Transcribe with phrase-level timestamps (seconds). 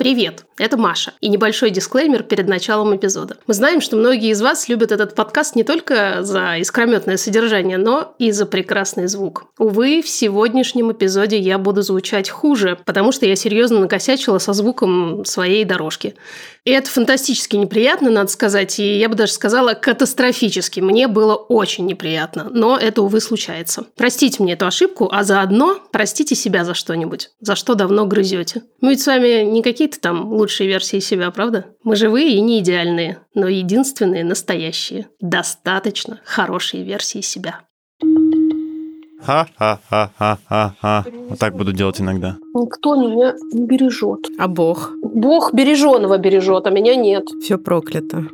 [0.00, 1.14] Привет, это Маша.
[1.20, 3.38] И небольшой дисклеймер перед началом эпизода.
[3.46, 8.14] Мы знаем, что многие из вас любят этот подкаст не только за искрометное содержание, но
[8.18, 9.46] и за прекрасный звук.
[9.58, 15.24] Увы, в сегодняшнем эпизоде я буду звучать хуже, потому что я серьезно накосячила со звуком
[15.24, 16.14] своей дорожки.
[16.64, 20.80] И это фантастически неприятно, надо сказать, и я бы даже сказала катастрофически.
[20.80, 23.86] Мне было очень неприятно, но это, увы, случается.
[23.96, 28.62] Простите мне эту ошибку, а заодно простите себя за что-нибудь, за что давно грызете.
[28.82, 31.66] Мы ведь с вами не какие-то там лучшие версии себя, правда?
[31.84, 37.60] Мы живые и не идеальные, но единственные настоящие, достаточно хорошие версии себя.
[39.22, 41.04] Ха-ха-ха-ха-ха.
[41.28, 42.36] Вот так буду делать иногда.
[42.54, 44.26] Никто меня не бережет.
[44.38, 44.92] А Бог?
[45.02, 47.24] Бог береженого бережет, а меня нет.
[47.42, 48.24] Все проклято.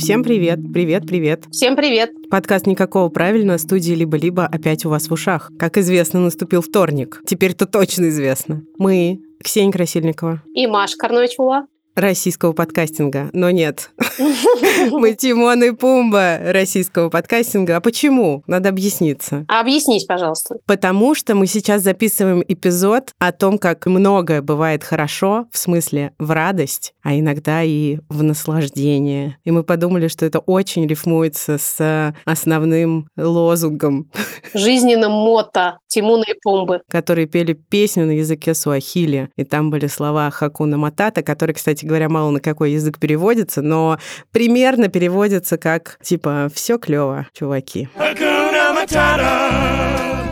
[0.00, 1.44] Всем привет, привет, привет.
[1.52, 2.10] Всем привет.
[2.30, 5.52] Подкаст «Никакого правильного» студии «Либо-либо» опять у вас в ушах.
[5.58, 7.20] Как известно, наступил вторник.
[7.26, 8.62] Теперь-то точно известно.
[8.78, 10.42] Мы, Ксения Красильникова.
[10.54, 11.66] И Маша Карновичева
[12.00, 13.30] российского подкастинга.
[13.32, 13.90] Но нет.
[14.90, 17.76] Мы Тимон и Пумба российского подкастинга.
[17.76, 18.42] А почему?
[18.46, 19.44] Надо объясниться.
[19.48, 20.56] А объяснись, пожалуйста.
[20.66, 26.30] Потому что мы сейчас записываем эпизод о том, как многое бывает хорошо, в смысле в
[26.30, 29.36] радость, а иногда и в наслаждение.
[29.44, 34.10] И мы подумали, что это очень рифмуется с основным лозунгом.
[34.54, 36.80] Жизненным мото Тимона и Пумбы.
[36.88, 39.30] Которые пели песню на языке суахили.
[39.36, 43.98] И там были слова Хакуна Матата, которые, кстати говоря, мало на какой язык переводится, но
[44.32, 47.88] примерно переводится как типа «все клево, чуваки».
[47.96, 50.29] Hakuna Matata.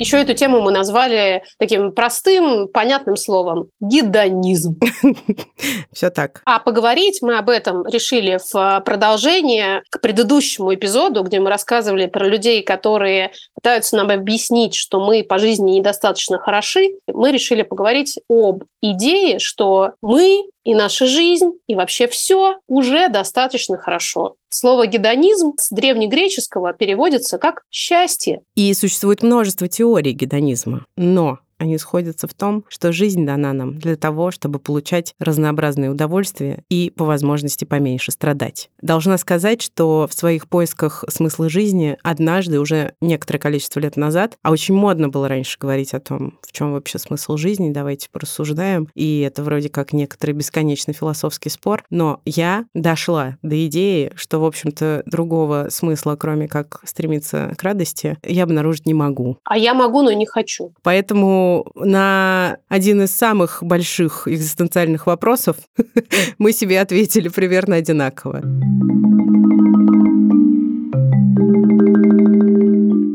[0.00, 4.80] Еще эту тему мы назвали таким простым, понятным словом– гедонизм.
[5.92, 6.40] Все так.
[6.46, 12.26] А поговорить мы об этом решили в продолжение к предыдущему эпизоду, где мы рассказывали про
[12.26, 16.92] людей, которые пытаются нам объяснить, что мы по жизни недостаточно хороши.
[17.06, 23.76] Мы решили поговорить об идее, что мы и наша жизнь, и вообще все уже достаточно
[23.76, 24.36] хорошо.
[24.50, 28.42] Слово гедонизм с древнегреческого переводится как счастье.
[28.56, 33.96] И существует множество теорий гедонизма, но они сходятся в том, что жизнь дана нам для
[33.96, 38.70] того, чтобы получать разнообразные удовольствия и, по возможности, поменьше страдать.
[38.80, 44.50] Должна сказать, что в своих поисках смысла жизни однажды, уже некоторое количество лет назад, а
[44.50, 49.20] очень модно было раньше говорить о том, в чем вообще смысл жизни, давайте порассуждаем, и
[49.20, 55.02] это вроде как некоторый бесконечный философский спор, но я дошла до идеи, что, в общем-то,
[55.04, 59.36] другого смысла, кроме как стремиться к радости, я обнаружить не могу.
[59.44, 60.72] А я могу, но не хочу.
[60.82, 65.56] Поэтому на один из самых больших экзистенциальных вопросов
[66.38, 68.42] мы себе ответили примерно одинаково.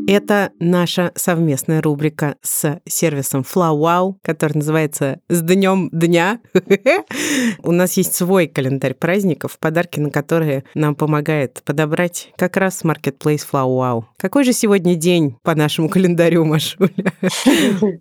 [0.06, 6.38] Это наша совместная рубрика с сервисом FlowWow, который называется «С днем дня».
[7.64, 13.42] У нас есть свой календарь праздников, подарки на которые нам помогает подобрать как раз Marketplace
[13.50, 14.04] FlowWow.
[14.16, 17.12] Какой же сегодня день по нашему календарю, Машуля?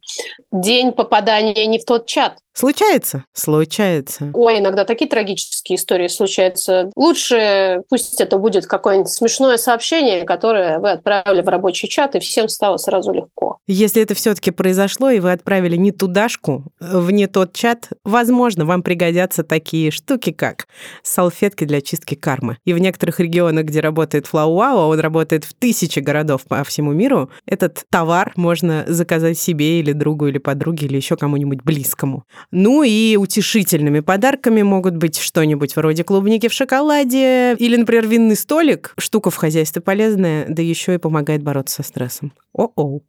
[0.51, 2.37] День попадания не в тот чат.
[2.55, 3.25] Случается?
[3.33, 4.31] Случается.
[4.33, 6.89] Ой, иногда такие трагические истории случаются.
[6.95, 12.49] Лучше пусть это будет какое-нибудь смешное сообщение, которое вы отправили в рабочий чат, и всем
[12.49, 13.59] стало сразу легко.
[13.67, 18.83] Если это все-таки произошло, и вы отправили не тудашку в не тот чат, возможно, вам
[18.83, 20.67] пригодятся такие штуки, как
[21.03, 22.57] салфетки для чистки кармы.
[22.65, 27.29] И в некоторых регионах, где работает FlowWow, он работает в тысячи городов по всему миру,
[27.45, 32.25] этот товар можно заказать себе или другу, или подруге, или еще кому-нибудь близкому.
[32.51, 38.93] Ну и утешительными подарками могут быть что-нибудь вроде клубники в шоколаде или, например, винный столик.
[38.97, 42.33] Штука в хозяйстве полезная, да еще и помогает бороться стрессом.
[42.53, 43.03] О-оу.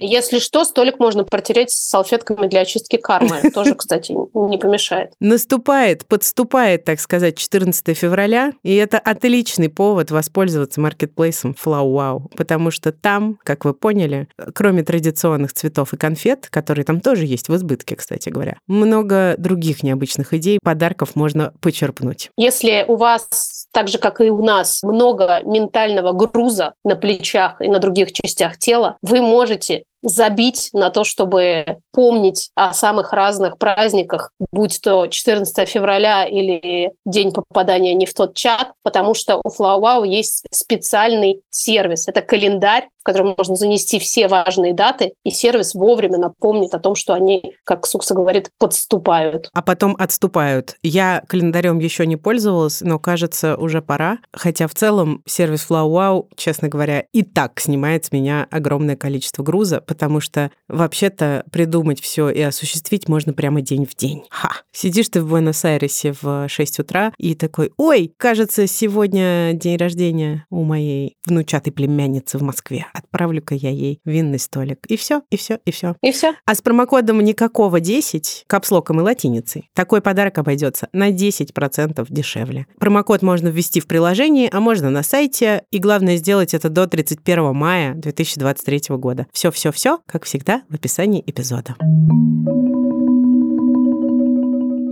[0.00, 3.40] Если что, столик можно протереть с салфетками для очистки кармы.
[3.54, 5.12] Тоже, кстати, не помешает.
[5.20, 12.92] Наступает, подступает, так сказать, 14 февраля, и это отличный повод воспользоваться маркетплейсом FlowWow, потому что
[12.92, 17.96] там, как вы поняли, кроме традиционных цветов и конфет, которые там тоже есть в избытке,
[17.96, 22.30] кстати говоря, много других необычных идей, подарков можно почерпнуть.
[22.36, 27.68] Если у вас, так же, как и у нас, много ментального груза на плечах и
[27.68, 33.58] на других частях частях тела, вы можете забить на то, чтобы помнить о самых разных
[33.58, 39.48] праздниках, будь то 14 февраля или день попадания не в тот чат, потому что у
[39.48, 42.08] FlowWow есть специальный сервис.
[42.08, 46.94] Это календарь, в котором можно занести все важные даты, и сервис вовремя напомнит о том,
[46.94, 49.48] что они, как Сукса говорит, подступают.
[49.54, 50.76] А потом отступают.
[50.82, 54.18] Я календарем еще не пользовалась, но кажется, уже пора.
[54.32, 59.80] Хотя в целом сервис FlowWow, честно говоря, и так снимает с меня огромное количество груза,
[59.90, 64.22] потому что вообще-то придумать все и осуществить можно прямо день в день.
[64.30, 64.52] Ха!
[64.70, 70.62] Сидишь ты в Буэнос-Айресе в 6 утра и такой, ой, кажется, сегодня день рождения у
[70.62, 74.86] моей внучатой племянницы в Москве отправлю-ка я ей винный столик.
[74.86, 75.96] И все, и все, и все.
[76.02, 76.34] И все.
[76.46, 82.66] А с промокодом никакого 10, капслоком и латиницей, такой подарок обойдется на 10% дешевле.
[82.78, 85.64] Промокод можно ввести в приложении, а можно на сайте.
[85.70, 89.26] И главное сделать это до 31 мая 2023 года.
[89.80, 91.74] Все-все-все, как всегда, в описании эпизода.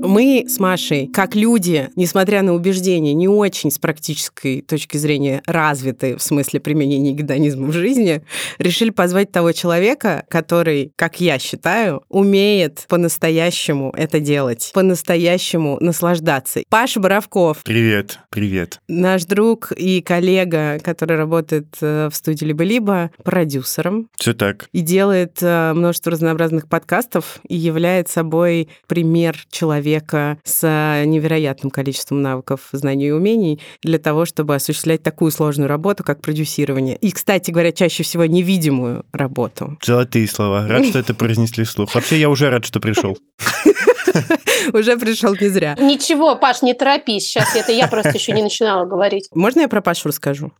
[0.03, 6.17] Мы с Машей, как люди, несмотря на убеждения, не очень с практической точки зрения развиты
[6.17, 8.23] в смысле применения гедонизма в жизни,
[8.59, 16.61] решили позвать того человека, который, как я считаю, умеет по-настоящему это делать, по-настоящему наслаждаться.
[16.69, 17.63] Паша Боровков.
[17.65, 18.81] Привет, привет.
[18.87, 24.09] Наш друг и коллега, который работает э, в студии «Либо-либо», продюсером.
[24.17, 24.69] Все так.
[24.73, 30.63] И делает э, множество разнообразных подкастов и является собой пример человека, человека с
[31.07, 36.97] невероятным количеством навыков, знаний и умений для того, чтобы осуществлять такую сложную работу, как продюсирование.
[36.97, 39.79] И, кстати говоря, чаще всего невидимую работу.
[39.83, 40.67] Золотые слова.
[40.69, 41.95] Рад, что это произнесли вслух.
[41.95, 43.17] Вообще, я уже рад, что пришел.
[44.73, 45.77] Уже пришел не зря.
[45.79, 47.29] Ничего, Паш, не торопись.
[47.29, 49.29] Сейчас это я просто еще не начинала говорить.
[49.33, 50.53] Можно я про Пашу расскажу?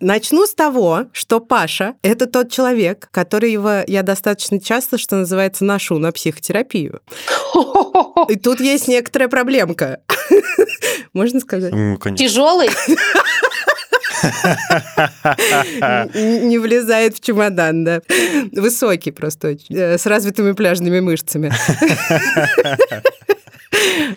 [0.00, 5.98] Начну с того, что Паша– это тот человек, которого я достаточно часто, что называется, ношу
[5.98, 7.00] на психотерапию.
[8.28, 10.00] И тут есть некоторая проблемка.
[11.12, 11.72] Можно сказать?
[12.16, 12.68] Тяжелый?
[16.14, 18.00] Не влезает в чемодан, да.
[18.52, 21.52] Высокий просто, э, с развитыми пляжными мышцами.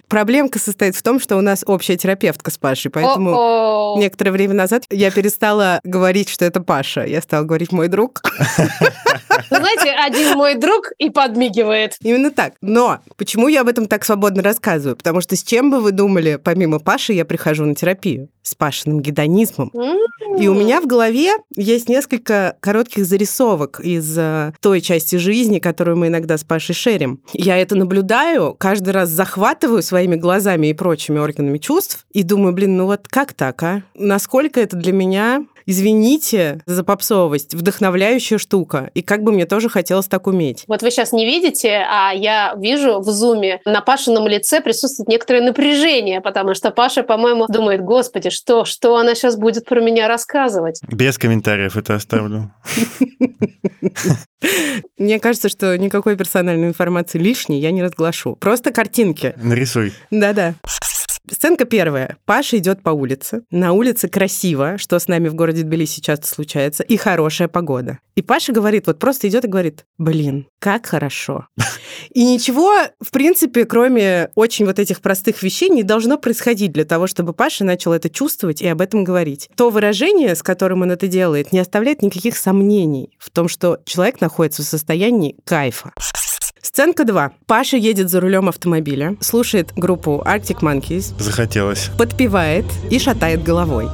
[0.08, 4.84] Проблемка состоит в том, что у нас общая терапевтка с Пашей, поэтому некоторое время назад
[4.90, 7.06] я перестала говорить, что это Паша.
[7.06, 8.22] Я стала говорить «мой друг».
[9.50, 11.96] Знаете, один мой друг и подмигивает.
[12.02, 12.54] Именно так.
[12.62, 14.96] Но почему я об этом так свободно рассказываю?
[14.96, 18.30] Потому что с чем бы вы думали, помимо Паши, я прихожу на терапию?
[18.48, 19.74] С Пашиным гедонизмом.
[20.40, 25.98] И у меня в голове есть несколько коротких зарисовок из э, той части жизни, которую
[25.98, 27.20] мы иногда с Пашей шерим.
[27.34, 32.78] Я это наблюдаю, каждый раз захватываю своими глазами и прочими органами чувств и думаю, блин,
[32.78, 33.84] ну вот как так, а?
[33.96, 38.90] Насколько это для меня извините за попсовость, вдохновляющая штука.
[38.96, 40.64] И как бы мне тоже хотелось так уметь.
[40.68, 45.42] Вот вы сейчас не видите, а я вижу в зуме на Пашином лице присутствует некоторое
[45.42, 50.80] напряжение, потому что Паша, по-моему, думает, господи, что, что она сейчас будет про меня рассказывать?
[50.88, 52.52] Без комментариев это оставлю.
[54.98, 58.36] Мне кажется, что никакой персональной информации лишней я не разглашу.
[58.36, 59.34] Просто картинки.
[59.38, 59.94] Нарисуй.
[60.12, 60.56] Да-да.
[61.30, 62.18] Сценка первая.
[62.26, 63.44] Паша идет по улице.
[63.52, 68.00] На улице красиво, что с нами в городе Тбилиси часто случается, и хорошая погода.
[68.16, 71.48] И Паша говорит, вот просто идет и говорит, блин, как хорошо.
[72.12, 77.08] И ничего, в принципе, кроме очень вот этих простых вещей, не должно происходить для того,
[77.08, 79.50] чтобы Паша начал это чувствовать и об этом говорить.
[79.56, 84.22] То выражение, с которым он это делает, не оставляет никаких сомнений в том, что человек
[84.22, 85.92] находится в состоянии кайфа.
[86.68, 87.32] Сценка 2.
[87.46, 91.90] Паша едет за рулем автомобиля, слушает группу Arctic Monkeys, Захотелось.
[91.98, 93.88] подпевает и шатает головой.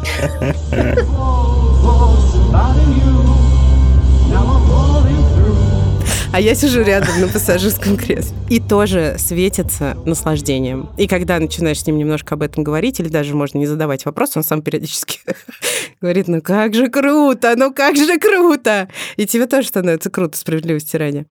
[6.32, 8.36] А я сижу рядом на пассажирском кресле.
[8.50, 10.89] И тоже светится наслаждением.
[10.98, 14.36] И когда начинаешь с ним немножко об этом говорить, или даже можно не задавать вопрос,
[14.36, 15.20] он сам периодически
[16.01, 18.89] говорит, ну как же круто, ну как же круто.
[19.15, 21.27] И тебе тоже становится круто, справедливости ради.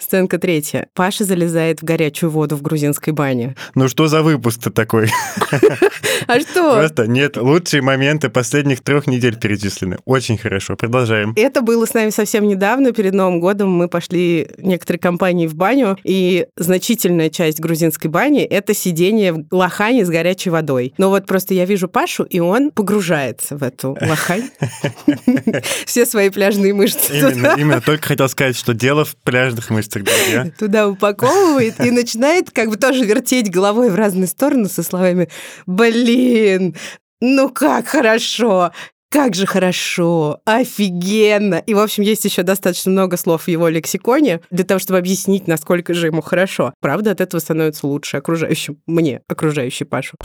[0.00, 0.88] Сценка третья.
[0.94, 3.54] Паша залезает в горячую воду в грузинской бане.
[3.74, 5.10] Ну что за выпуск-то такой?
[6.26, 6.76] А что?
[6.76, 9.98] Просто нет, лучшие моменты последних трех недель перечислены.
[10.04, 10.76] Очень хорошо.
[10.76, 11.32] Продолжаем.
[11.36, 12.92] Это было с нами совсем недавно.
[12.92, 18.74] Перед Новым годом мы пошли некоторые компании в баню, и значительная часть грузинской бани— это
[18.74, 20.94] сидение в лохане с горячей водой.
[20.98, 24.50] Но вот просто я вижу Пашу, и он погружается в эту лохань.
[25.86, 27.80] Все свои пляжные мышцы Именно, именно.
[27.80, 30.50] Только хотел сказать, что дело в пляжных мышцах, друзья.
[30.58, 35.28] туда упаковывает и начинает как бы тоже вертеть головой в разные стороны со словами
[35.66, 36.76] «Блин,
[37.20, 38.72] ну как хорошо!»
[39.10, 41.56] как же хорошо, офигенно.
[41.66, 45.48] И, в общем, есть еще достаточно много слов в его лексиконе для того, чтобы объяснить,
[45.48, 46.72] насколько же ему хорошо.
[46.80, 50.16] Правда, от этого становится лучше окружающим, мне, окружающий Пашу.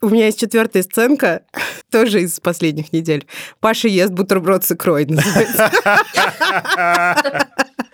[0.00, 1.42] У меня есть четвертая сценка,
[1.90, 3.26] тоже из последних недель.
[3.60, 5.70] Паша ест бутерброд с икрой, называется.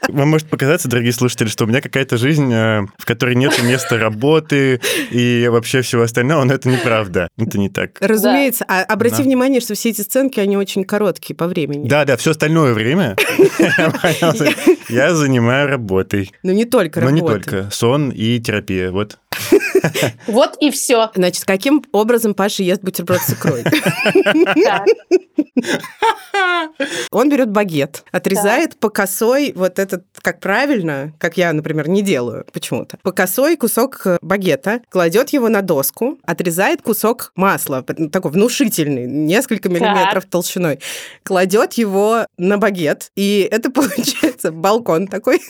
[0.08, 3.96] Вам может показаться, дорогие слушатели, что у меня какая-то жизнь, э, в которой нет места
[3.98, 4.80] работы
[5.10, 7.28] и вообще всего остального, но это неправда.
[7.38, 7.92] Это не так.
[8.00, 8.66] Разумеется.
[8.68, 9.22] А обрати Да.
[9.22, 11.88] внимание, что все эти сценки, они очень короткие по времени.
[11.88, 13.16] Да, да, все остальное время
[14.90, 16.30] я занимаю работой.
[16.42, 17.40] Но не только Но не работа.
[17.50, 17.70] только.
[17.70, 18.90] Сон и терапия.
[18.90, 19.18] Вот.
[20.26, 21.10] Вот и все.
[21.14, 23.64] Значит, каким образом Паша ест бутерброд с икрой?
[27.10, 32.46] Он берет багет, отрезает по косой вот этот, как правильно, как я, например, не делаю
[32.50, 38.30] почему-то, по косой кусок э, багета, кладет его на доску, отрезает кусок масла, п- такой
[38.30, 40.80] внушительный, несколько миллиметров толщиной,
[41.24, 45.42] кладет его на багет, и это получается балкон такой.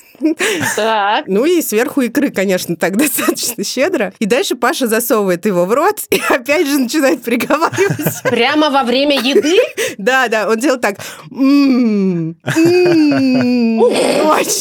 [0.75, 1.27] Так.
[1.29, 4.13] Ну и сверху икры, конечно, так достаточно щедро.
[4.19, 8.23] И дальше Паша засовывает его в рот и опять же начинает приговаривать.
[8.25, 9.57] Прямо во время еды?
[9.99, 10.97] Да, да, он делал так.
[11.31, 13.79] «М, м,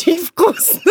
[0.05, 0.81] Очень вкусно.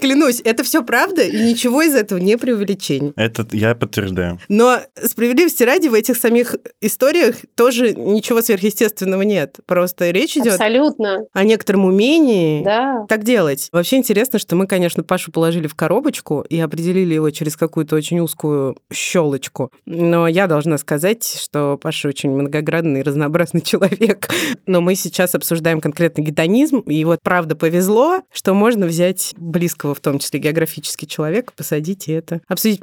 [0.00, 3.12] Клянусь, это все правда, и ничего из этого не преувеличение.
[3.16, 4.38] Это я подтверждаю.
[4.48, 9.56] Но справедливости ради в этих самих историях тоже ничего сверхъестественного нет.
[9.66, 11.24] Просто речь идет Абсолютно.
[11.32, 13.04] о некотором умении Да.
[13.08, 13.68] так делать.
[13.72, 18.20] Вообще интересно, что мы, конечно, Пашу положили в коробочку и определили его через какую-то очень
[18.20, 19.70] узкую щелочку.
[19.86, 24.28] Но я должна сказать, что Паша очень многогранный и разнообразный человек.
[24.66, 30.00] Но мы сейчас обсуждаем конкретно гедонизм, и вот правда повезло, что можно взять близкого, в
[30.00, 32.80] том числе географически человека, посадить и это обсудить.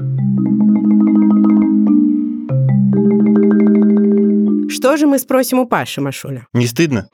[4.70, 6.48] Что же мы спросим у Паши, Машуля?
[6.54, 7.10] Не стыдно?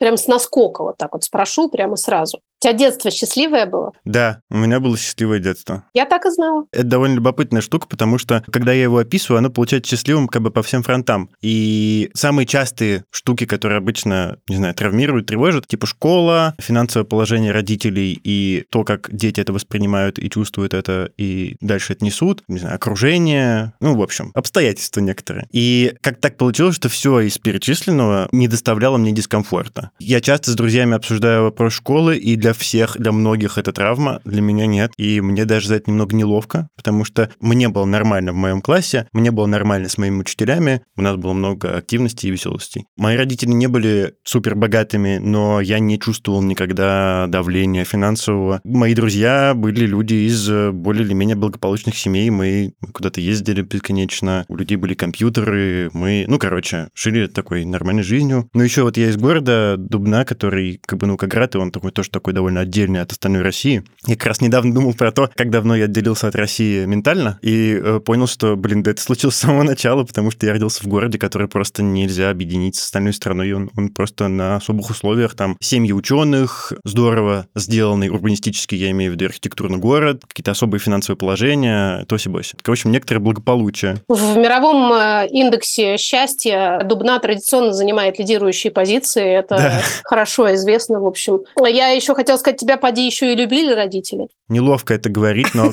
[0.00, 2.40] Прям с наскока вот так вот спрошу прямо сразу.
[2.60, 3.92] У тебя детство счастливое было?
[4.04, 5.84] Да, у меня было счастливое детство.
[5.94, 6.64] Я так и знала.
[6.72, 10.50] Это довольно любопытная штука, потому что, когда я его описываю, оно получается счастливым как бы
[10.50, 11.30] по всем фронтам.
[11.40, 18.20] И самые частые штуки, которые обычно, не знаю, травмируют, тревожат, типа школа, финансовое положение родителей
[18.24, 22.74] и то, как дети это воспринимают и чувствуют это, и дальше это несут, не знаю,
[22.74, 25.46] окружение, ну, в общем, обстоятельства некоторые.
[25.52, 29.92] И как так получилось, что все из перечисленного не доставляло мне дискомфорта.
[30.00, 34.40] Я часто с друзьями обсуждаю вопрос школы, и для всех, для многих это травма, для
[34.40, 34.92] меня нет.
[34.96, 39.08] И мне даже за это немного неловко, потому что мне было нормально в моем классе,
[39.12, 42.86] мне было нормально с моими учителями, у нас было много активности и веселостей.
[42.96, 48.60] Мои родители не были супер богатыми, но я не чувствовал никогда давления финансового.
[48.64, 54.56] Мои друзья были люди из более или менее благополучных семей, мы куда-то ездили бесконечно, у
[54.56, 58.48] людей были компьютеры, мы, ну, короче, жили такой нормальной жизнью.
[58.54, 62.10] Но еще вот я из города Дубна, который как бы Наукоград, и он такой тоже
[62.10, 63.82] такой довольно отдельный от остальной России.
[64.06, 67.74] Я как раз недавно думал про то, как давно я отделился от России ментально, и
[67.82, 70.86] э, понял, что, блин, да это случилось с самого начала, потому что я родился в
[70.86, 75.56] городе, который просто нельзя объединить с остальной страной, он, он просто на особых условиях, там
[75.60, 82.04] семьи ученых, здорово сделанный урбанистически, я имею в виду архитектурный город, какие-то особые финансовые положения,
[82.08, 82.54] тоси-боси.
[82.62, 83.96] В общем, некоторое благополучие.
[84.08, 89.26] В мировом э, индексе счастья Дубна традиционно занимает лидирующие позиции.
[89.26, 89.82] Это Да.
[90.04, 91.40] хорошо известно, в общем.
[91.66, 94.28] Я еще хотела сказать, тебя, поди, еще и любили родители.
[94.48, 95.72] Неловко это говорить, но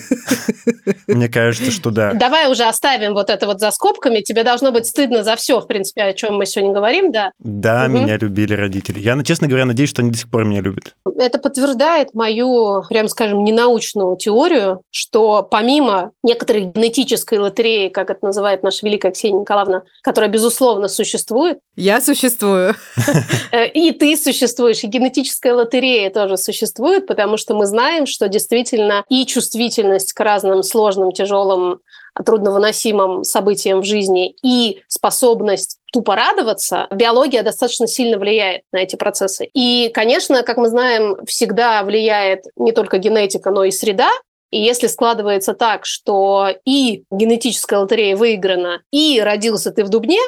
[1.08, 2.14] мне кажется, что да.
[2.14, 4.22] Давай уже оставим вот это вот за скобками.
[4.22, 7.32] Тебе должно быть стыдно за все, в принципе, о чем мы сегодня говорим, да.
[7.40, 9.00] Да, меня любили родители.
[9.00, 10.96] Я, ну, честно говоря, надеюсь, что они до сих пор меня любят.
[11.18, 18.64] Это подтверждает мою, прям скажем, ненаучную теорию, что помимо некоторой генетической лотереи, как это называет
[18.64, 22.76] наша великая Ксения Николаевна, которая, безусловно, существует, Я существую.
[23.52, 29.04] Э, И ты существуешь, и генетическая лотерея тоже существует, потому что мы знаем, что действительно
[29.10, 31.82] и чувствительность к разным сложным, тяжелым,
[32.24, 39.50] трудновыносимым событиям в жизни, и способность тупо радоваться, биология достаточно сильно влияет на эти процессы.
[39.54, 44.10] И, конечно, как мы знаем, всегда влияет не только генетика, но и среда.
[44.52, 50.20] И если складывается так, что и генетическая лотерея выиграна, и родился ты в Дубне,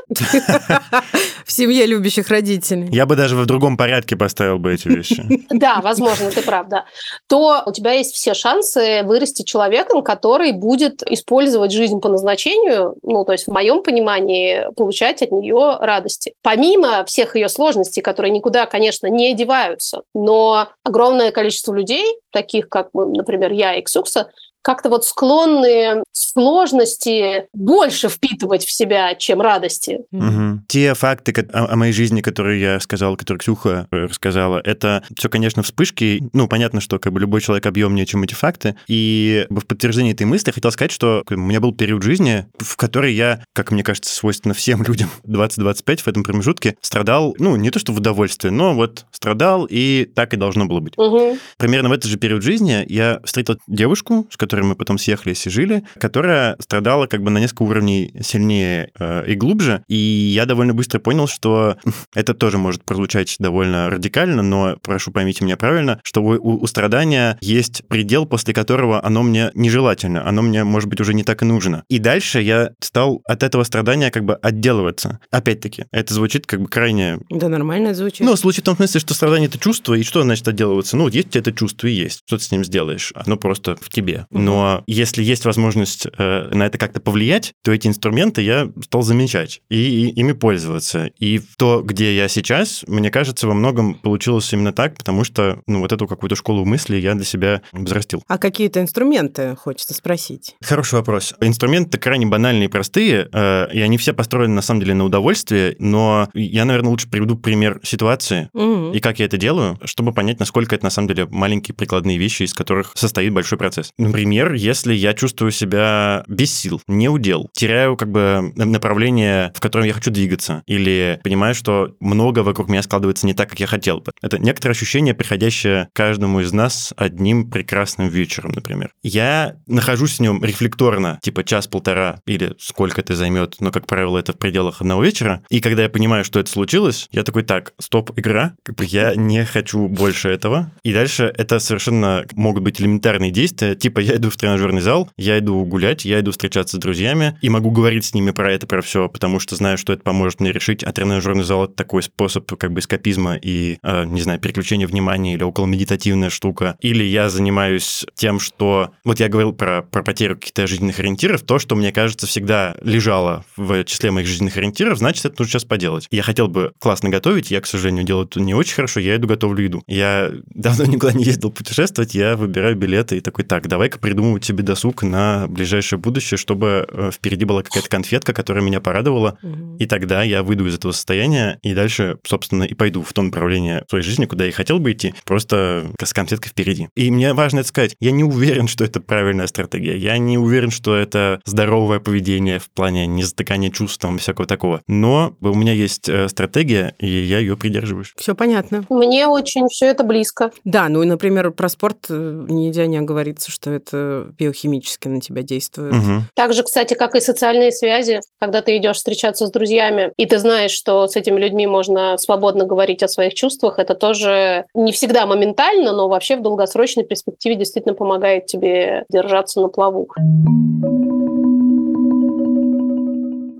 [1.47, 2.89] В семье любящих родителей.
[2.91, 5.25] Я бы даже в другом порядке поставил бы эти вещи.
[5.49, 6.85] Да, возможно, ты прав, да.
[7.27, 13.23] То у тебя есть все шансы вырасти человеком, который будет использовать жизнь по назначению, ну,
[13.23, 16.33] то есть в моем понимании получать от нее радости.
[16.43, 22.89] Помимо всех ее сложностей, которые никуда, конечно, не деваются, но огромное количество людей, таких как,
[22.93, 24.46] например, я и ressources.
[24.61, 29.99] Как-то вот склонны сложности больше впитывать в себя, чем радости.
[30.11, 30.61] Угу.
[30.67, 35.29] Те факты о, о моей жизни, которые я сказал, которые Ксюха э, рассказала, это все,
[35.29, 36.29] конечно, вспышки.
[36.33, 38.75] Ну, понятно, что как бы любой человек объемнее, чем эти факты.
[38.87, 42.75] И в подтверждении этой мысли я хотел сказать, что у меня был период жизни, в
[42.77, 47.69] который я, как мне кажется, свойственно всем людям 20-25 в этом промежутке, страдал, ну, не
[47.69, 50.93] то что в удовольствии, но вот страдал, и так и должно было быть.
[50.97, 51.37] Угу.
[51.57, 55.49] Примерно в этот же период жизни я встретил девушку, с которой мы потом съехались и
[55.49, 60.73] жили, которая страдала как бы на несколько уровней сильнее э, и глубже, и я довольно
[60.73, 61.77] быстро понял, что
[62.15, 67.37] это тоже может прозвучать довольно радикально, но прошу поймите меня правильно, что у, у страдания
[67.41, 71.45] есть предел, после которого оно мне нежелательно, оно мне, может быть, уже не так и
[71.45, 71.83] нужно.
[71.89, 75.19] И дальше я стал от этого страдания как бы отделываться.
[75.31, 77.19] Опять-таки, это звучит как бы крайне...
[77.29, 78.25] Да, нормально звучит.
[78.25, 80.97] Ну, случай в том смысле, что страдание— это чувство, и что значит отделываться?
[80.97, 82.21] Ну, вот есть это чувство и есть.
[82.25, 83.11] Что ты с ним сделаешь?
[83.15, 84.25] Оно просто в тебе.
[84.45, 89.61] Но если есть возможность э, на это как-то повлиять, то эти инструменты я стал замечать
[89.69, 91.11] и, и ими пользоваться.
[91.19, 95.79] И то, где я сейчас, мне кажется, во многом получилось именно так, потому что, ну,
[95.79, 98.23] вот эту какую-то школу мысли я для себя взрастил.
[98.27, 100.55] А какие-то инструменты, хочется спросить?
[100.61, 101.33] Хороший вопрос.
[101.41, 105.75] Инструменты крайне банальные и простые, э, и они все построены, на самом деле, на удовольствие,
[105.79, 108.91] но я, наверное, лучше приведу пример ситуации Мгм.
[108.91, 112.43] и как я это делаю, чтобы понять, насколько это, на самом деле, маленькие прикладные вещи,
[112.43, 113.91] из которых состоит большой процесс.
[113.97, 119.85] Например, если я чувствую себя без сил, не удел, теряю как бы направление, в котором
[119.85, 123.99] я хочу двигаться, или понимаю, что много вокруг меня складывается не так, как я хотел
[123.99, 124.11] бы.
[124.21, 128.91] Это некоторое ощущение, приходящее каждому из нас одним прекрасным вечером, например.
[129.03, 134.33] Я нахожусь в нем рефлекторно, типа час-полтора или сколько это займет, но, как правило, это
[134.33, 135.43] в пределах одного вечера.
[135.49, 139.87] И когда я понимаю, что это случилось, я такой, так, стоп, игра, я не хочу
[139.87, 140.71] больше этого.
[140.83, 145.39] И дальше это совершенно могут быть элементарные действия, типа я иду в тренажерный зал, я
[145.39, 148.81] иду гулять, я иду встречаться с друзьями и могу говорить с ними про это, про
[148.81, 152.51] все, потому что знаю, что это поможет мне решить, а тренажерный зал это такой способ
[152.57, 156.77] как бы эскапизма и, э, не знаю, переключения внимания или около медитативная штука.
[156.81, 158.91] Или я занимаюсь тем, что...
[159.03, 163.45] Вот я говорил про, про потерю каких-то жизненных ориентиров, то, что мне кажется всегда лежало
[163.55, 166.07] в числе моих жизненных ориентиров, значит, это нужно сейчас поделать.
[166.11, 169.27] Я хотел бы классно готовить, я, к сожалению, делаю это не очень хорошо, я иду
[169.27, 169.83] готовлю еду.
[169.87, 174.63] Я давно никуда не ездил путешествовать, я выбираю билеты и такой, так, давай-ка придумывать себе
[174.63, 179.75] досуг на ближайшее будущее, чтобы э, впереди была какая-то конфетка, которая меня порадовала, Мгм.
[179.77, 183.83] и тогда я выйду из этого состояния и дальше, собственно, и пойду в то направление
[183.89, 186.87] своей жизни, куда я и хотел бы идти, просто с конфеткой впереди.
[186.95, 187.95] И мне важно это сказать.
[187.99, 189.97] Я не уверен, что это правильная стратегия.
[189.97, 194.47] Я не уверен, что это здоровое поведение в плане не затыкания чувств там, и всякого
[194.47, 194.81] такого.
[194.87, 198.13] Но у меня есть э, стратегия, и я ее придерживаюсь.
[198.15, 198.85] Все понятно.
[198.89, 200.51] Мне очень все это близко.
[200.63, 203.96] Да, ну и, например, про спорт э, нельзя не оговориться, что это
[204.37, 205.93] биохимически на тебя действует.
[205.93, 206.23] Мгм.
[206.35, 210.37] Так же, кстати, как и социальные связи, когда ты идешь встречаться с друзьями, и ты
[210.39, 215.25] знаешь, что с этими людьми можно свободно говорить о своих чувствах, это тоже не всегда
[215.25, 220.07] моментально, но вообще в долгосрочной перспективе действительно помогает тебе держаться на плаву.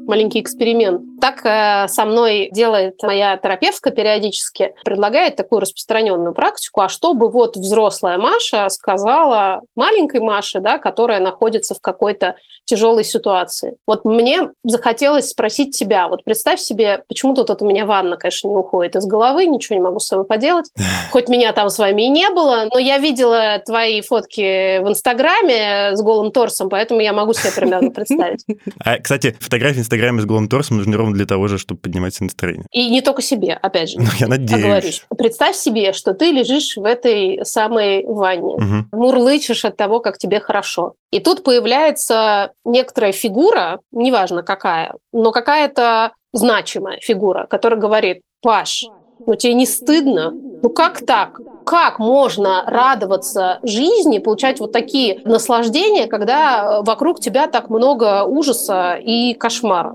[0.07, 1.01] маленький эксперимент.
[1.19, 7.55] Так э, со мной делает моя терапевтка периодически, предлагает такую распространенную практику, а чтобы вот
[7.55, 12.35] взрослая Маша сказала маленькой Маше, да, которая находится в какой-то
[12.67, 13.77] тяжелой ситуации.
[13.87, 18.55] Вот мне захотелось спросить тебя, вот представь себе, почему тут у меня ванна, конечно, не
[18.55, 20.69] уходит из головы, ничего не могу с собой поделать,
[21.11, 25.95] хоть меня там с вами и не было, но я видела твои фотки в Инстаграме
[25.95, 28.45] с голым торсом, поэтому я могу себе примерно представить.
[28.79, 32.13] А, кстати, фотографии в Инстаграме с голым торсом нужны ровно для того же, чтобы поднимать
[32.15, 32.65] себе настроение.
[32.71, 33.99] И не только себе, опять же.
[33.99, 34.63] Ну, я надеюсь.
[34.63, 35.05] Оговорюсь.
[35.17, 38.89] Представь себе, что ты лежишь в этой самой ванне, Мгм.
[38.91, 40.93] мурлычешь от того, как тебе хорошо.
[41.11, 48.85] И тут появляется некоторая фигура, неважно какая, но какая-то значимая фигура, которая говорит, Паш,
[49.25, 50.31] ну тебе не стыдно?
[50.61, 51.39] Ну как так?
[51.65, 59.33] Как можно радоваться жизни, получать вот такие наслаждения, когда вокруг тебя так много ужаса и
[59.33, 59.93] кошмара?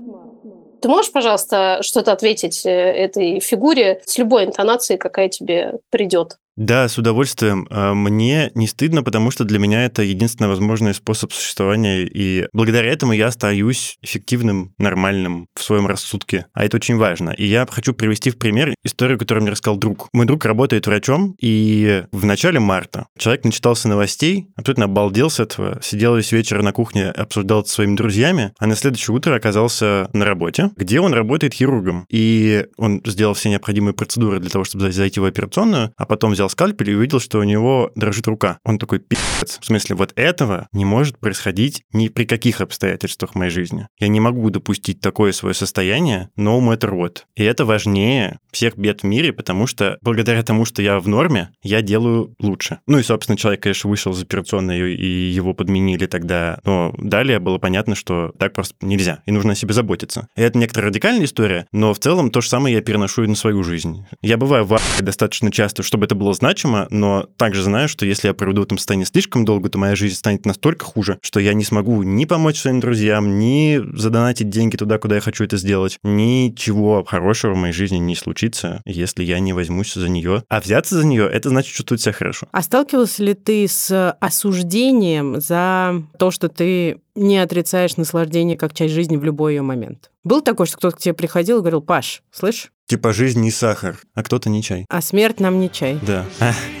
[0.83, 6.35] Ты можешь, пожалуйста, что-то ответить э, этой фигуре с любой интонацией, какая тебе придет?
[6.55, 7.67] Да, с удовольствием.
[7.71, 12.91] А, Мне не стыдно, потому что для меня это единственный возможный способ существования, и благодаря
[12.91, 16.45] этому я остаюсь эффективным, нормальным в своем рассудке.
[16.53, 17.31] А это очень важно.
[17.31, 20.09] И я хочу привести в пример историю, которую мне рассказал друг.
[20.13, 25.79] Мой друг работает врачом, и в начале марта человек начитался новостей, абсолютно обалдел с этого,
[25.81, 30.09] сидел весь вечер на кухне, обсуждал это со своими друзьями, а на следующее утро оказался
[30.13, 32.05] на работе, где он работает хирургом.
[32.09, 36.42] И он сделал все необходимые процедуры для того, чтобы зайти в операционную, а потом взял
[36.43, 38.59] взял скальпель и увидел, что у него дрожит рука.
[38.65, 39.59] Он такой, пи***ц.
[39.61, 43.87] В смысле, вот этого не может происходить ни при каких обстоятельствах моей жизни.
[43.97, 47.19] Я не могу допустить такое свое состояние, no matter what.
[47.35, 51.51] И это важнее всех бед в мире, потому что благодаря тому, что я в норме,
[51.61, 52.79] я делаю лучше.
[52.87, 56.59] Ну и, собственно, человек, конечно, вышел из операционной, и его подменили тогда.
[56.65, 60.27] Но далее было понятно, что так просто нельзя, и нужно о себе заботиться.
[60.35, 63.35] И это некоторая радикальная история, но в целом то же самое я переношу и на
[63.35, 64.05] свою жизнь.
[64.21, 68.33] Я бываю в достаточно часто, чтобы это было значимо, но также знаю, что если я
[68.33, 71.63] проведу в этом состоянии слишком долго, то моя жизнь станет настолько хуже, что я не
[71.63, 75.97] смогу ни помочь своим друзьям, ни задонатить деньги туда, куда я хочу это сделать.
[76.03, 80.43] Ничего хорошего в моей жизни не случится, если я не возьмусь за нее.
[80.49, 82.47] А взяться за нее, это значит чувствовать себя хорошо.
[82.51, 88.93] А сталкивался ли ты с осуждением за то, что ты не отрицаешь наслаждение как часть
[88.93, 90.09] жизни в любой ее момент.
[90.23, 92.71] Был такой, что кто-то к тебе приходил и говорил, Паш, слышь?
[92.87, 94.85] Типа жизнь не сахар, а кто-то не чай.
[94.89, 95.99] А смерть нам не чай.
[96.01, 96.25] Да.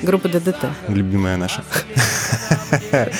[0.01, 0.65] Группа ДДТ.
[0.87, 1.63] Любимая наша.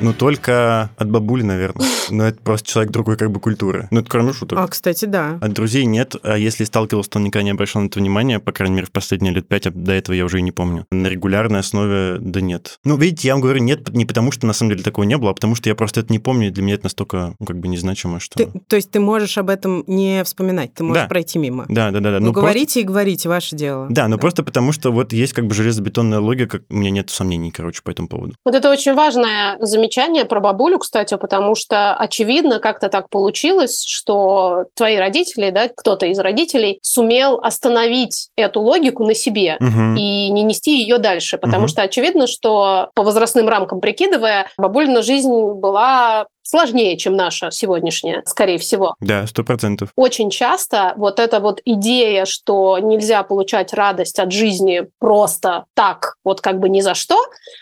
[0.00, 1.86] Ну, только от бабули, наверное.
[2.10, 3.88] Но это просто человек другой как бы культуры.
[3.90, 4.58] Ну, это кроме шуток.
[4.58, 5.38] А, кстати, да.
[5.40, 6.16] От друзей нет.
[6.22, 8.38] А если сталкивался, то никогда не обращал на это внимания.
[8.38, 10.86] По крайней мере, в последние лет пять, а до этого я уже и не помню.
[10.90, 12.78] На регулярной основе, да нет.
[12.84, 15.30] Ну, видите, я вам говорю нет не потому, что на самом деле такого не было,
[15.30, 17.58] а потому что я просто это не помню, и для меня это настолько, ну, как
[17.58, 18.36] бы незначимо, что...
[18.36, 21.08] Ты, то есть ты можешь об этом не вспоминать, ты можешь да.
[21.08, 21.66] пройти мимо?
[21.68, 22.10] Да, да, да.
[22.12, 22.20] да.
[22.20, 22.80] Ну, ну говорите просто...
[22.80, 23.86] и говорите, ваше дело.
[23.88, 24.20] Да, но да.
[24.20, 27.90] просто потому, что вот есть как бы железобетонная логика, у меня нет сомнений, короче, по
[27.90, 28.34] этому поводу.
[28.44, 29.83] Вот это очень важное замечание
[30.24, 36.06] про бабулю, бабулю, кстати, потому что, очевидно, как-то так получилось, что твои родители, да, кто-то
[36.06, 39.94] из родителей сумел остановить эту логику на себе угу.
[39.96, 41.68] и не нести ее дальше, потому угу.
[41.68, 48.58] что очевидно, что по возрастным рамкам прикидывая, бабулина жизнь была сложнее, чем наша сегодняшняя, скорее
[48.58, 48.94] всего.
[49.00, 49.90] Да, сто процентов.
[49.96, 56.40] Очень часто вот эта вот идея, что нельзя получать радость от жизни просто так, вот
[56.40, 57.18] как бы ни за что,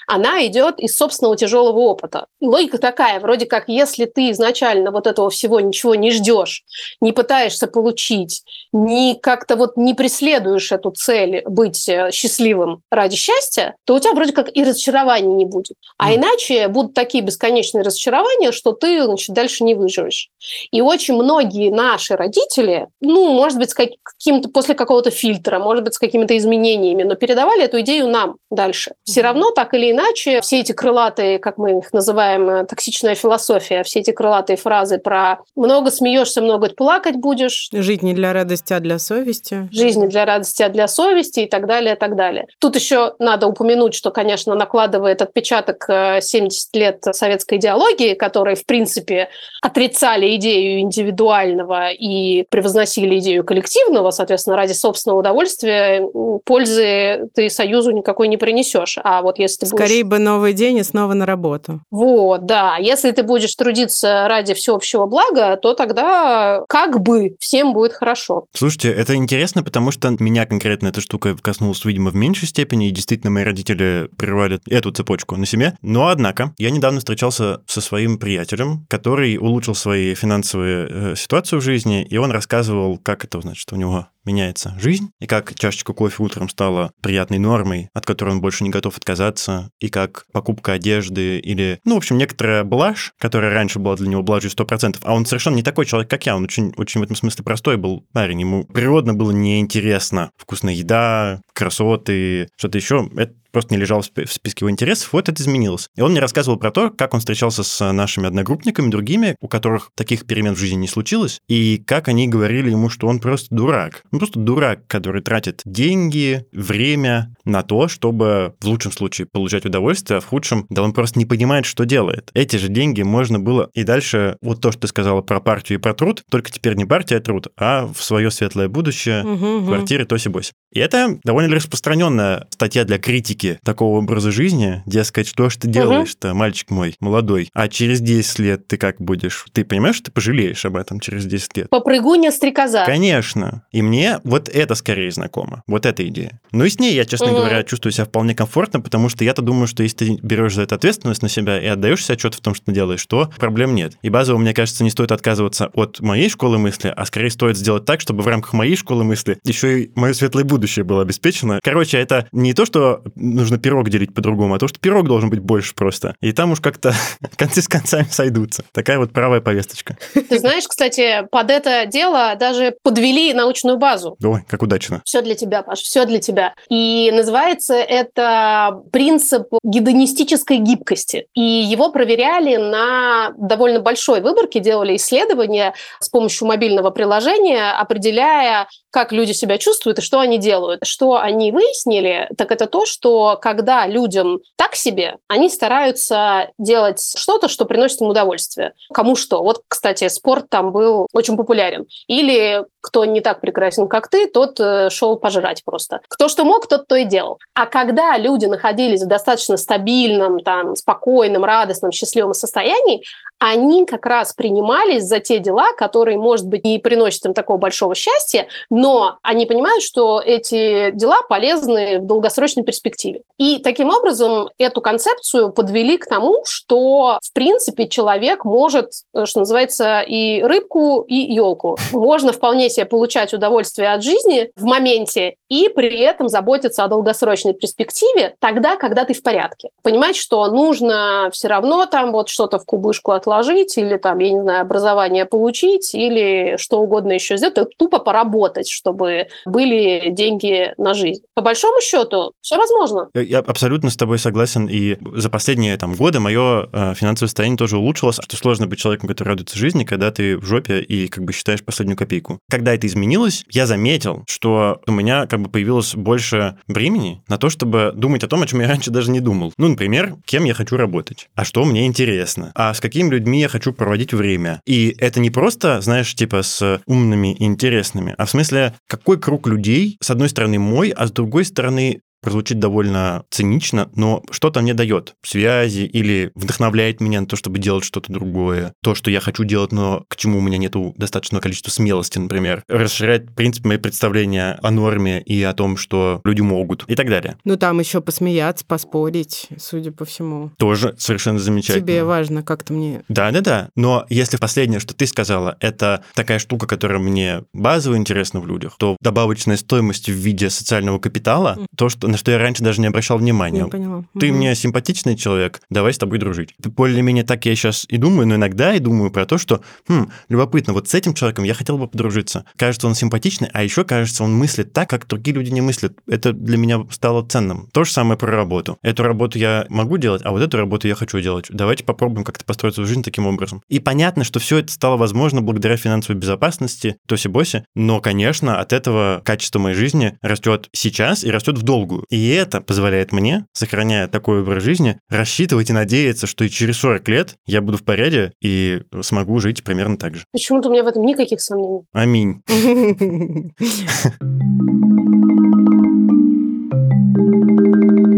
[0.06, 2.26] она идет из собственного тяжелого опыта.
[2.40, 6.64] И логика такая, вроде как, если ты изначально вот этого всего ничего не ждешь,
[7.00, 8.42] не пытаешься получить,
[8.72, 14.12] не как-то вот не преследуешь эту цель быть э, счастливым ради счастья, то у тебя
[14.12, 15.76] вроде как и разочарований не будет.
[15.98, 16.16] А mm.
[16.16, 20.28] иначе будут такие бесконечные разочарования, что ты значит, дальше не выживешь.
[20.70, 25.94] И очень многие наши родители, ну, может быть, с каким-то после какого-то фильтра, может быть,
[25.94, 28.92] с какими-то изменениями, но передавали эту идею нам дальше.
[29.04, 33.82] Все равно, так или иначе, все эти крылатые, как мы их называем, э, токсичная философия,
[33.82, 37.68] все эти крылатые фразы про много смеешься, много плакать будешь.
[37.72, 39.68] Жить не для радости, а для совести.
[39.72, 42.46] Жизнь не для радости, а для совести и так далее, и так далее.
[42.58, 48.66] Тут еще надо упомянуть, что, конечно, накладывает отпечаток 70 э, лет советской идеологии, которая, в
[48.66, 49.28] принципе,
[49.60, 56.02] отрицали идею индивидуального и превозносили идею коллективного, соответственно, ради собственного удовольствия
[56.44, 58.98] пользы ты союзу никакой не принесешь.
[59.02, 60.10] А вот если ты Скорее будешь...
[60.10, 61.80] бы новый день и снова на работу.
[61.90, 62.76] Вот, да.
[62.78, 68.46] Если ты будешь трудиться ради всеобщего блага, то тогда как бы всем будет хорошо.
[68.52, 72.90] Слушайте, это интересно, потому что меня конкретно эта штука коснулась, видимо, в меньшей степени, и
[72.90, 75.74] действительно мои родители прервали эту цепочку на себе.
[75.82, 78.51] Но, однако, я недавно встречался со своим приятелем,
[78.88, 83.76] который улучшил свои финансовые э, ситуацию в жизни, и он рассказывал, как это, значит, у
[83.76, 88.64] него меняется жизнь, и как чашечка кофе утром стала приятной нормой, от которой он больше
[88.64, 93.78] не готов отказаться, и как покупка одежды или, ну, в общем, некоторая блажь, которая раньше
[93.78, 96.72] была для него блажью 100%, а он совершенно не такой человек, как я, он очень,
[96.76, 102.78] очень в этом смысле простой был парень, ему природно было неинтересно вкусная еда, красоты, что-то
[102.78, 105.88] еще, это просто не лежал в списке его интересов, вот это изменилось.
[105.96, 109.90] И он мне рассказывал про то, как он встречался с нашими одногруппниками, другими, у которых
[109.94, 114.02] таких перемен в жизни не случилось, и как они говорили ему, что он просто дурак.
[114.10, 120.18] Он просто дурак, который тратит деньги, время на то, чтобы в лучшем случае получать удовольствие,
[120.18, 122.30] а в худшем, да он просто не понимает, что делает.
[122.34, 123.70] Эти же деньги можно было...
[123.74, 126.84] И дальше вот то, что ты сказала про партию и про труд, только теперь не
[126.84, 130.52] партия, а труд, а в свое светлое будущее, угу, в квартире тоси-боси.
[130.72, 136.34] И это довольно распространенная статья для критики такого образа жизни, дескать, что ж ты делаешь-то,
[136.34, 139.46] мальчик мой, молодой, а через 10 лет ты как будешь?
[139.52, 141.70] Ты понимаешь, что ты пожалеешь об этом через 10 лет?
[141.70, 142.84] Попрыгуня стрекоза.
[142.86, 143.64] Конечно.
[143.72, 146.40] И мне вот это скорее знакомо, вот эта идея.
[146.52, 147.36] Ну и с ней я, честно угу.
[147.36, 150.74] говоря, чувствую себя вполне комфортно, потому что я-то думаю, что если ты берешь за это
[150.74, 153.94] ответственность на себя и отдаешь себе отчет в том, что ты делаешь, то проблем нет.
[154.02, 157.84] И базово, мне кажется, не стоит отказываться от моей школы мысли, а скорее стоит сделать
[157.84, 161.60] так, чтобы в рамках моей школы мысли еще и мое светлое будущее было обеспечено.
[161.62, 165.40] Короче, это не то, что нужно пирог делить по-другому, а то, что пирог должен быть
[165.40, 166.14] больше просто.
[166.20, 166.94] И там уж как-то
[167.36, 168.64] концы с концами сойдутся.
[168.72, 169.96] Такая вот правая повесточка.
[170.14, 174.16] Ты знаешь, кстати, под это дело даже подвели научную базу.
[174.22, 175.02] Ой, как удачно.
[175.04, 176.54] Все для тебя, Паш, все для тебя.
[176.68, 181.26] И называется это принцип гедонистической гибкости.
[181.34, 189.12] И его проверяли на довольно большой выборке, делали исследования с помощью мобильного приложения, определяя, как
[189.12, 190.80] люди себя чувствуют и что они делают.
[190.84, 197.48] Что они выяснили, так это то, что когда людям так себе, они стараются делать что-то,
[197.48, 198.72] что приносит им удовольствие.
[198.92, 199.42] Кому что.
[199.42, 201.86] Вот, кстати, спорт там был очень популярен.
[202.06, 206.00] Или кто не так прекрасен, как ты, тот э, шел пожрать просто.
[206.08, 207.38] Кто что мог, тот то и делал.
[207.54, 213.04] А когда люди находились в достаточно стабильном, там, спокойном, радостном, счастливом состоянии,
[213.38, 217.96] они как раз принимались за те дела, которые, может быть, не приносят им такого большого
[217.96, 223.22] счастья, но они понимают, что эти дела полезны в долгосрочной перспективе.
[223.38, 229.40] И таким образом эту концепцию подвели к тому, что, в принципе, человек может, э, что
[229.40, 231.78] называется, и рыбку, и елку.
[231.90, 237.54] Можно вполне себе получать удовольствие от жизни в моменте и при этом заботиться о долгосрочной
[237.54, 239.68] перспективе тогда, когда ты в порядке.
[239.82, 244.40] Понимать, что нужно все равно там вот что-то в кубышку отложить, или там, я не
[244.40, 251.22] знаю, образование получить, или что угодно еще сделать, тупо поработать, чтобы были деньги на жизнь.
[251.34, 253.08] По большому счету, все возможно.
[253.14, 257.76] Я абсолютно с тобой согласен, и за последние там, годы мое э, финансовое состояние тоже
[257.76, 261.32] улучшилось, что сложно быть человеком, который радуется жизни, когда ты в жопе и как бы
[261.32, 262.38] считаешь последнюю копейку.
[262.50, 267.50] Когда это изменилось, я заметил, что у меня как бы появилось больше времени на то,
[267.50, 269.52] чтобы думать о том, о чем я раньше даже не думал.
[269.58, 273.48] Ну, например, кем я хочу работать, а что мне интересно, а с какими людьми я
[273.48, 274.60] хочу проводить время.
[274.66, 279.46] И это не просто, знаешь, типа с умными и интересными, а в смысле, какой круг
[279.46, 284.74] людей, с одной стороны, мой, а с другой стороны, прозвучит довольно цинично, но что-то мне
[284.74, 285.14] дает.
[285.22, 288.72] Связи или вдохновляет меня на то, чтобы делать что-то другое.
[288.82, 292.62] То, что я хочу делать, но к чему у меня нету достаточного количества смелости, например.
[292.68, 297.08] Расширяет, в принципе, мои представления о норме и о том, что люди могут и так
[297.08, 297.36] далее.
[297.44, 300.50] Ну, там еще посмеяться, поспорить, судя по всему.
[300.58, 301.86] Тоже совершенно замечательно.
[301.86, 303.02] Тебе важно как-то мне...
[303.08, 303.68] Да-да-да.
[303.74, 308.76] Но если последнее, что ты сказала, это такая штука, которая мне базово интересна в людях,
[308.78, 311.66] то добавочная стоимость в виде социального капитала, mm.
[311.76, 313.60] то, что на что я раньше даже не обращал внимания.
[313.60, 314.04] Я поняла.
[314.18, 314.36] Ты угу.
[314.36, 316.54] мне симпатичный человек, давай с тобой дружить.
[316.58, 320.72] Более-менее так я сейчас и думаю, но иногда и думаю про то, что, хм, любопытно,
[320.72, 322.44] вот с этим человеком я хотел бы подружиться.
[322.56, 325.98] Кажется, он симпатичный, а еще кажется, он мыслит так, как другие люди не мыслят.
[326.06, 327.68] Это для меня стало ценным.
[327.72, 328.78] То же самое про работу.
[328.82, 331.46] Эту работу я могу делать, а вот эту работу я хочу делать.
[331.48, 333.62] Давайте попробуем как-то построить свою жизнь таким образом.
[333.68, 339.22] И понятно, что все это стало возможно благодаря финансовой безопасности, тоси-боси, но, конечно, от этого
[339.24, 342.01] качество моей жизни растет сейчас и растет в долгую.
[342.10, 347.08] И это позволяет мне, сохраняя такой образ жизни, рассчитывать и надеяться, что и через 40
[347.08, 348.02] лет я буду в порядке
[348.42, 350.24] и смогу жить примерно так же.
[350.32, 351.84] Почему-то у меня в этом никаких сомнений.
[351.92, 352.42] Аминь.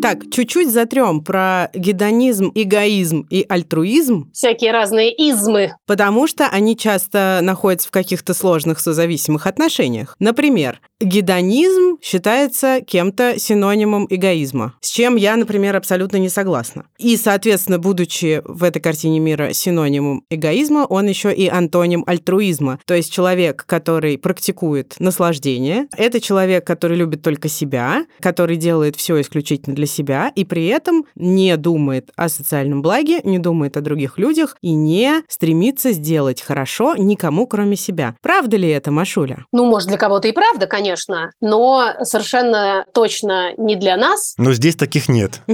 [0.00, 4.30] Так, чуть-чуть затрем про гедонизм, эгоизм и альтруизм.
[4.32, 5.74] Всякие разные измы.
[5.86, 10.16] Потому что они часто находятся в каких-то сложных созависимых отношениях.
[10.18, 16.86] Например, гедонизм считается кем-то синонимом эгоизма, с чем я, например, абсолютно не согласна.
[16.98, 22.78] И, соответственно, будучи в этой картине мира синонимом эгоизма, он еще и антоним альтруизма.
[22.86, 29.20] То есть человек, который практикует наслаждение, это человек, который любит только себя, который делает все
[29.20, 34.18] исключительно для себя и при этом не думает о социальном благе, не думает о других
[34.18, 38.14] людях и не стремится сделать хорошо никому, кроме себя.
[38.22, 39.44] Правда ли это, Машуля?
[39.52, 44.34] Ну, может, для кого-то и правда, конечно, но совершенно точно не для нас.
[44.38, 45.40] Но здесь таких нет.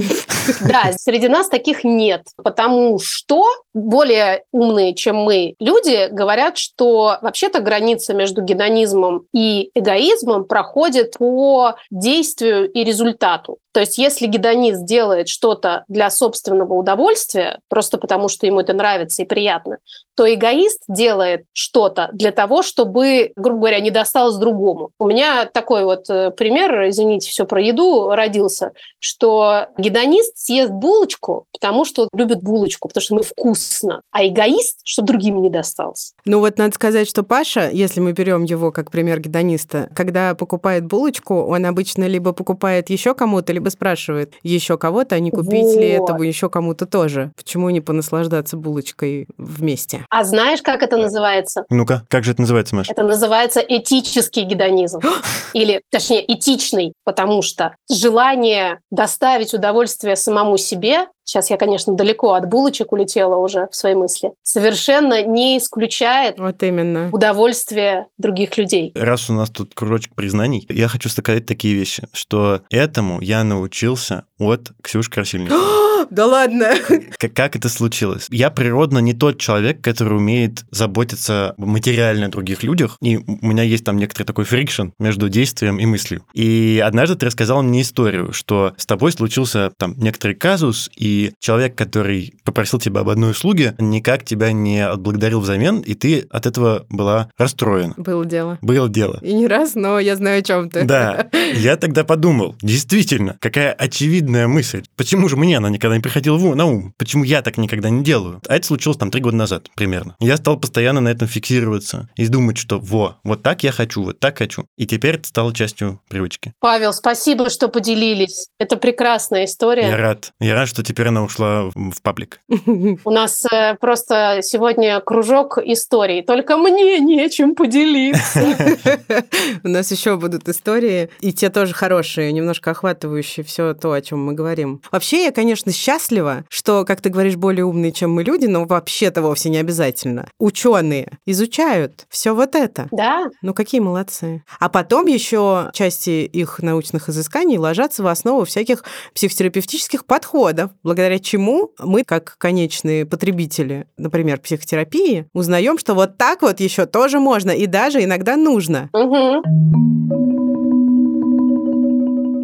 [0.61, 7.59] Да, среди нас таких нет, потому что более умные, чем мы, люди говорят, что вообще-то
[7.59, 13.57] граница между гедонизмом и эгоизмом проходит по действию и результату.
[13.77, 19.21] То есть если гедонист делает что-то для собственного удовольствия, просто потому что ему это нравится
[19.21, 19.77] и приятно,
[20.17, 24.89] то эгоист делает что-то для того, чтобы, грубо говоря, не досталось другому.
[24.97, 31.45] У меня такой вот э, пример, извините, все про еду родился, что гедонист съест булочку,
[31.53, 36.13] потому что любит булочку, потому что мы вкусно, а эгоист, чтобы другим не досталось.
[36.25, 40.87] Ну вот надо сказать, что Паша, если мы берем его как пример гедониста, когда покупает
[40.87, 45.75] булочку, он обычно либо покупает еще кому-то, либо бы спрашивает еще кого-то, а не купить
[45.75, 46.09] ли Вот.
[46.09, 47.31] это еще кому-то тоже.
[47.35, 50.05] Почему не понаслаждаться булочкой вместе?
[50.09, 51.65] А знаешь, как это называется?
[51.69, 52.91] Ну-ка, как же это называется, Маша?
[52.91, 54.99] Это называется этический гедонизм.
[55.53, 62.47] Или, точнее, этичный, потому что желание доставить удовольствие самому себе, сейчас я, конечно, далеко от
[62.47, 67.09] булочек улетела уже в свои мысли, совершенно не исключает Вот именно.
[67.11, 68.91] удовольствие других людей.
[68.95, 74.23] Раз у нас тут кружочек признаний, я хочу сказать такие вещи, что этому я научился
[74.39, 75.59] от Ксюши Красильниковой.
[76.09, 76.73] Да ладно.
[77.17, 78.27] Как, как это случилось?
[78.29, 83.63] Я природно не тот человек, который умеет заботиться материально о других людях, и у меня
[83.63, 86.23] есть там некоторый такой фрикшн между действием и мыслью.
[86.33, 91.75] И однажды ты рассказал мне историю, что с тобой случился там некоторый казус, и человек,
[91.75, 96.85] который попросил тебя об одной услуге, никак тебя не отблагодарил взамен, и ты от этого
[96.89, 97.93] была расстроена.
[97.97, 98.57] Было дело.
[98.61, 99.19] Было дело.
[99.21, 100.83] И не раз, но я знаю, о чем ты.
[100.83, 104.83] Да, я тогда подумал, действительно, какая очевидная мысль.
[104.95, 106.93] Почему же мне она никогда не приходила в- на ум?
[106.97, 108.41] Почему я так никогда не делаю?
[108.47, 110.15] А это случилось там три года назад примерно.
[110.19, 114.19] Я стал постоянно на этом фиксироваться и думать, что во, вот так я хочу, вот
[114.19, 114.65] так хочу.
[114.77, 116.53] И теперь это стало частью привычки.
[116.59, 118.47] Павел, спасибо, что поделились.
[118.59, 119.95] Это прекрасная Я история.
[119.95, 120.31] рад.
[120.39, 122.41] Я рад, что теперь она ушла в паблик.
[122.67, 126.21] У нас э, просто сегодня кружок историй.
[126.21, 128.39] Только мне нечем поделиться.
[129.63, 134.23] У нас еще будут истории, и те тоже хорошие, немножко охватывающие все то, о чем
[134.23, 134.81] мы говорим.
[134.91, 139.21] Вообще, я, конечно, счастлива, что, как ты говоришь, более умные, чем мы люди, но вообще-то
[139.21, 140.27] вовсе не обязательно.
[140.37, 142.89] Ученые изучают все вот это.
[142.91, 144.43] Да, Ну, какие молодцы.
[144.59, 151.71] А потом еще части их научных изысканий ложатся в основу всяких психотерапевтических подходов, благодаря чему
[151.79, 157.65] мы, как конечные потребители, например, психотерапии, узнаем, что вот так вот еще тоже можно и
[157.65, 158.89] даже иногда нужно.
[158.91, 159.43] Мгм.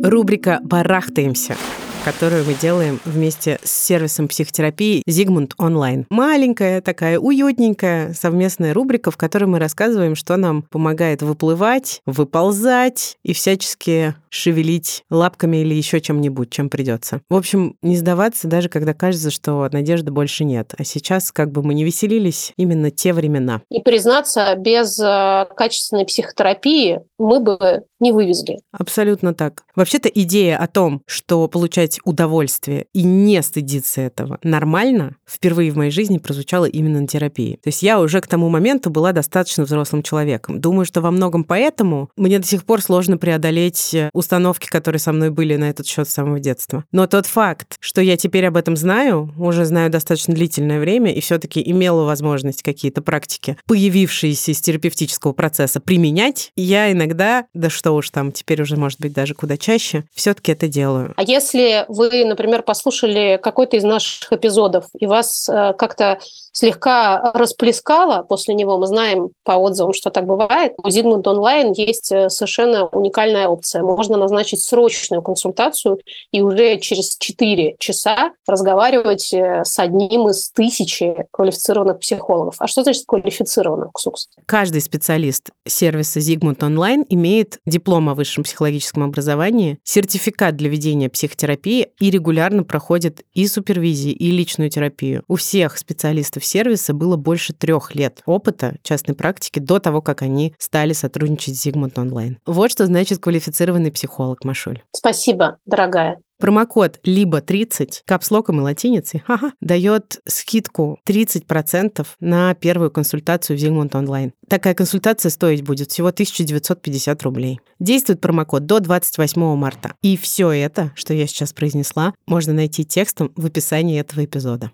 [0.01, 1.57] Рубрика «Барахтаемся»
[2.03, 6.05] которую мы делаем вместе с сервисом психотерапии Зигмунд Онлайн.
[6.09, 13.33] Маленькая такая уютненькая совместная рубрика, в которой мы рассказываем, что нам помогает выплывать, выползать и
[13.33, 17.21] всячески шевелить лапками или еще чем-нибудь, чем придется.
[17.29, 20.73] В общем, не сдаваться, даже когда кажется, что надежды больше нет.
[20.77, 23.61] А сейчас, как бы мы не веселились, именно те времена.
[23.69, 28.59] И признаться, без э, качественной психотерапии мы бы не вывезли.
[28.71, 29.63] Абсолютно так.
[29.75, 35.91] Вообще-то идея о том, что получать удовольствие и не стыдиться этого нормально, впервые в моей
[35.91, 37.59] жизни прозвучала именно на терапии.
[37.63, 40.59] То есть я уже к тому моменту была достаточно взрослым человеком.
[40.59, 45.29] Думаю, что во многом поэтому мне до сих пор сложно преодолеть установки, которые со мной
[45.29, 46.85] были на этот счет с самого детства.
[46.91, 51.21] Но тот факт, что я теперь об этом знаю, уже знаю достаточно длительное время, и
[51.21, 58.09] все-таки имела возможность какие-то практики, появившиеся из терапевтического процесса, применять, я иногда, да что уж
[58.09, 61.13] там, теперь уже, может быть, даже куда чаще, все-таки это делаю.
[61.15, 66.19] А если вы, например, послушали какой-то из наших эпизодов, и вас э, как-то
[66.53, 72.11] слегка расплескало после него, мы знаем по отзывам, что так бывает, у Zigmund Online есть
[72.11, 73.81] э, совершенно уникальная опция.
[73.81, 75.99] Можно назначить срочную консультацию
[76.31, 82.55] и уже через 4 часа разговаривать э, с одним из тысячи квалифицированных психологов.
[82.59, 84.29] А что значит квалифицированных, Ксукс?
[84.45, 91.72] Каждый специалист сервиса Zigmund Online имеет диплом о высшем психологическом образовании, сертификат для ведения психотерапии
[91.81, 95.23] и регулярно проходит и супервизии, и личную терапию.
[95.27, 100.53] У всех специалистов сервиса было больше трех лет опыта частной практики до того, как они
[100.57, 102.37] стали сотрудничать с Zigmund Online.
[102.45, 104.81] Вот что значит квалифицированный психолог, Машуль.
[104.91, 106.17] Спасибо, дорогая.
[106.39, 113.91] Промокод либо 30 капслоком и латиницей ха-ха, дает скидку 30% на первую консультацию в Zigmund
[113.91, 114.31] Online.
[114.49, 117.59] Такая консультация стоить будет всего 1950 рублей.
[117.79, 119.93] Действует промокод до 28 марта.
[120.01, 124.71] И все это, что я сейчас произнесла, можно найти текстом в описании этого эпизода.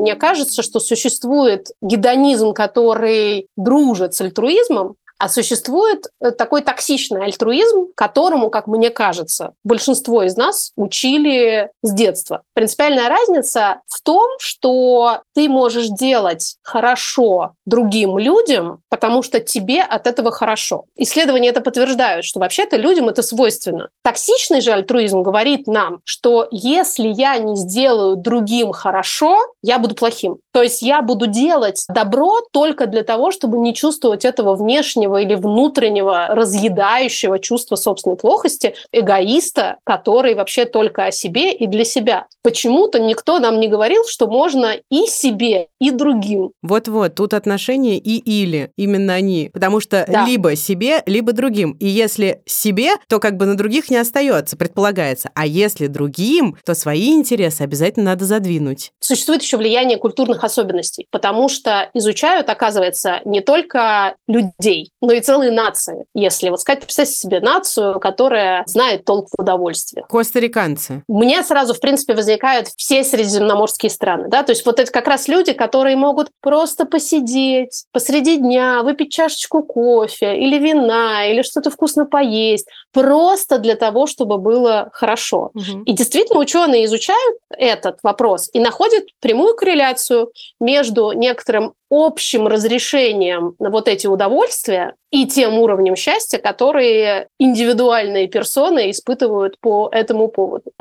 [0.00, 7.88] Мне кажется, что существует гедонизм, который дружит с альтруизмом, а существует э, такой токсичный альтруизм,
[7.94, 12.40] которому, как мне кажется, большинство из нас учили с детства.
[12.54, 20.06] Принципиальная разница в том, что ты можешь делать хорошо другим людям, потому что тебе от
[20.06, 20.86] этого хорошо.
[20.96, 23.90] Исследования это подтверждают, что вообще-то людям это свойственно.
[24.02, 30.38] Токсичный же альтруизм говорит нам, что если я не сделаю другим хорошо, я буду плохим.
[30.54, 35.20] То есть я буду делать добро только для того, чтобы не чувствовать этого внешнего внешнего
[35.20, 42.26] или внутреннего разъедающего чувства собственной плохости эгоиста, который вообще только о себе и для себя.
[42.42, 46.52] Почему-то никто нам не говорил, что можно и себе, и другим.
[46.62, 49.50] Вот-вот, тут отношения и или, именно они.
[49.52, 50.24] Потому что да.
[50.26, 51.72] либо себе, либо другим.
[51.72, 55.30] И если себе, то как бы на других не остается, предполагается.
[55.34, 58.92] А если другим, то свои интересы обязательно надо задвинуть.
[59.00, 65.50] Существует еще влияние культурных особенностей, потому что изучают, оказывается, не только людей, но и целые
[65.50, 66.04] нации.
[66.14, 70.04] Если вот сказать, представьте себе нацию, которая знает толк в удовольствии.
[70.08, 71.02] Костариканцы.
[71.08, 74.28] Мне сразу, в принципе, возникают все средиземноморские страны.
[74.28, 74.42] Да?
[74.42, 79.62] То есть вот это как раз люди, которые могут просто посидеть посреди дня, выпить чашечку
[79.62, 85.50] кофе или вина, или что-то вкусно поесть, просто для того, чтобы было хорошо.
[85.54, 85.84] Угу.
[85.86, 93.70] И действительно ученые изучают этот вопрос и находят прямую корреляцию между некоторым общим разрешением на
[93.70, 100.72] вот эти удовольствия и тем уровнем счастья, которые индивидуальные персоны испытывают по этому поводу.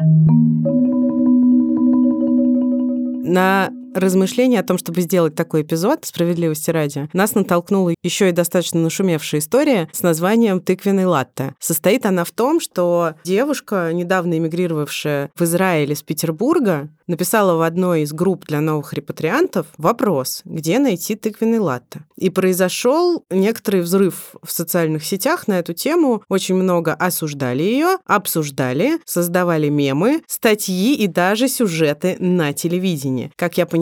[3.32, 8.80] На размышление о том, чтобы сделать такой эпизод «Справедливости ради», нас натолкнула еще и достаточно
[8.80, 11.56] нашумевшая история с названием «Тыквенный латте».
[11.60, 18.04] Состоит она в том, что девушка, недавно эмигрировавшая в Израиль из Петербурга, написала в одной
[18.04, 22.06] из групп для новых репатриантов вопрос, где найти тыквенный латте.
[22.16, 26.24] И произошел некоторый взрыв в социальных сетях на эту тему.
[26.30, 33.32] Очень много осуждали ее, обсуждали, создавали мемы, статьи и даже сюжеты на телевидении.
[33.36, 33.79] Как я понимаю,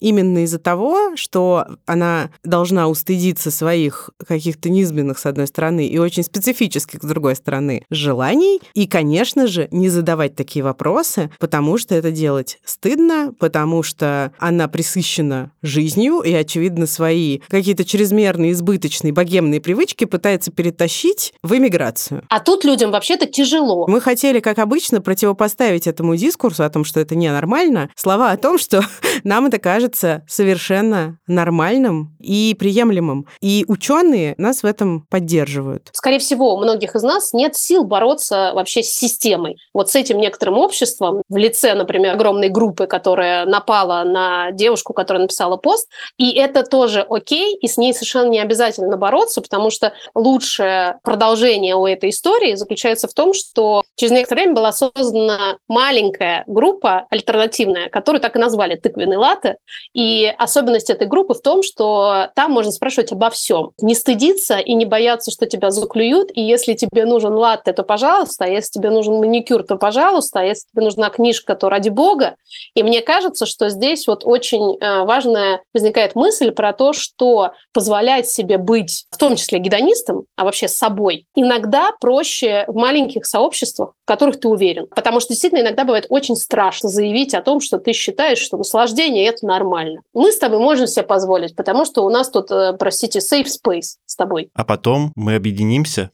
[0.00, 6.22] именно из-за того, что она должна устыдиться своих каких-то низменных, с одной стороны, и очень
[6.22, 12.10] специфических, с другой стороны, желаний, и, конечно же, не задавать такие вопросы, потому что это
[12.10, 20.04] делать стыдно, потому что она присыщена жизнью и, очевидно, свои какие-то чрезмерные, избыточные, богемные привычки
[20.04, 22.24] пытается перетащить в эмиграцию.
[22.28, 23.86] А тут людям вообще-то тяжело.
[23.86, 28.58] Мы хотели, как обычно, противопоставить этому дискурсу о том, что это ненормально, слова о том,
[28.58, 28.84] что
[29.28, 33.26] нам это кажется совершенно нормальным и приемлемым.
[33.42, 35.90] И ученые нас в этом поддерживают.
[35.92, 39.58] Скорее всего, у многих из нас нет сил бороться вообще с системой.
[39.74, 45.24] Вот с этим некоторым обществом в лице, например, огромной группы, которая напала на девушку, которая
[45.24, 45.90] написала пост.
[46.16, 51.76] И это тоже окей, и с ней совершенно не обязательно бороться, потому что лучшее продолжение
[51.76, 57.90] у этой истории заключается в том, что через некоторое время была создана маленькая группа альтернативная,
[57.90, 59.56] которую так и назвали «Тыквенный латте».
[59.92, 63.70] И особенность этой группы в том, что там можно спрашивать обо всем.
[63.80, 66.30] Не стыдиться и не бояться, что тебя заклюют.
[66.34, 68.44] И если тебе нужен латте, то пожалуйста.
[68.44, 70.40] А если тебе нужен маникюр, то пожалуйста.
[70.40, 72.36] А если тебе нужна книжка, то ради бога.
[72.74, 78.28] И мне кажется, что здесь вот очень э, важная возникает мысль про то, что позволять
[78.28, 84.06] себе быть, в том числе гедонистом, а вообще собой, иногда проще в маленьких сообществах, в
[84.06, 84.86] которых ты уверен.
[84.94, 89.07] Потому что действительно иногда бывает очень страшно заявить о том, что ты считаешь, что наслаждение–
[89.16, 90.00] это нормально.
[90.12, 93.96] Мы с тобой можем себе позволить, потому что у нас тут, э, простите, safe space
[94.06, 94.50] с тобой.
[94.54, 96.10] А потом мы объединимся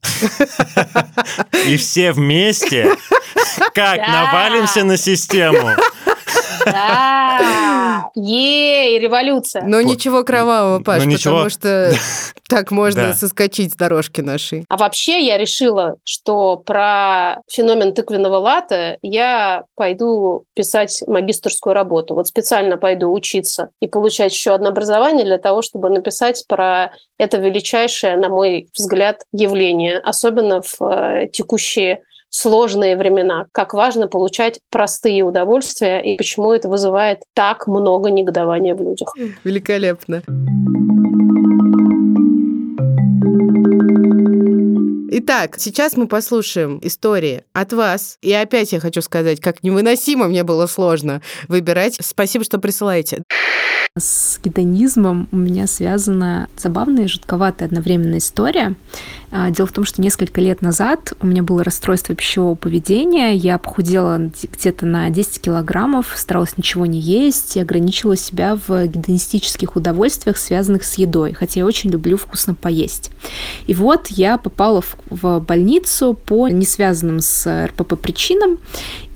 [1.66, 2.96] и все вместе
[3.74, 5.70] как навалимся на систему.
[6.64, 7.33] Да!
[8.14, 9.62] Ей, революция!
[9.64, 11.92] Но ничего кровавого, Паш, потому что
[12.48, 14.64] так можно соскочить с дорожки нашей.
[14.68, 22.14] А вообще я решила, что про феномен тыквенного лата я пойду писать магистрскую работу.
[22.14, 27.38] Вот специально пойду учиться и получать еще одно образование для того, чтобы написать про это
[27.38, 32.02] величайшее, на мой взгляд, явление, особенно в э, текущие
[32.34, 38.82] сложные времена, как важно получать простые удовольствия и почему это вызывает так много негодования в
[38.82, 39.14] людях.
[39.44, 40.22] Великолепно.
[45.16, 48.18] Итак, сейчас мы послушаем истории от вас.
[48.20, 51.98] И опять я хочу сказать, как невыносимо мне было сложно выбирать.
[52.00, 53.22] Спасибо, что присылаете.
[53.96, 58.74] С гедонизмом у меня связана забавная и жутковатая одновременная история.
[59.36, 63.34] А, дело в том, что несколько лет назад у меня было расстройство пищевого поведения.
[63.34, 69.74] Я похудела где-то на 10 килограммов, старалась ничего не есть и ограничила себя в гедонистических
[69.74, 73.10] удовольствиях, связанных с едой, хотя я очень люблю вкусно поесть.
[73.66, 78.60] И вот я попала в, больницу по не связанным с РПП причинам,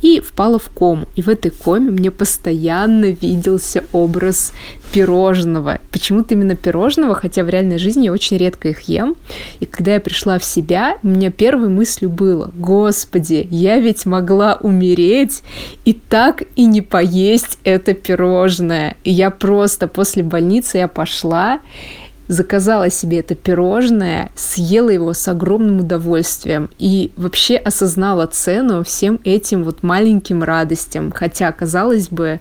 [0.03, 1.07] и впала в кому.
[1.17, 4.53] И в этой коме мне постоянно виделся образ
[4.93, 5.79] пирожного.
[5.91, 9.17] Почему-то именно пирожного, хотя в реальной жизни я очень редко их ем.
[9.61, 14.57] И когда я пришла в себя, у меня первой мыслью было, господи, я ведь могла
[14.61, 15.43] умереть
[15.85, 18.97] и так и не поесть это пирожное.
[19.05, 21.61] И я просто после больницы я пошла,
[22.29, 29.65] заказала себе это пирожное, съела его с огромным удовольствием и вообще осознала цену всем этим
[29.65, 32.41] вот маленьким радостям, хотя, казалось бы,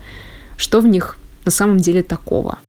[0.58, 1.18] что в них
[1.48, 2.60] на самом деле такого.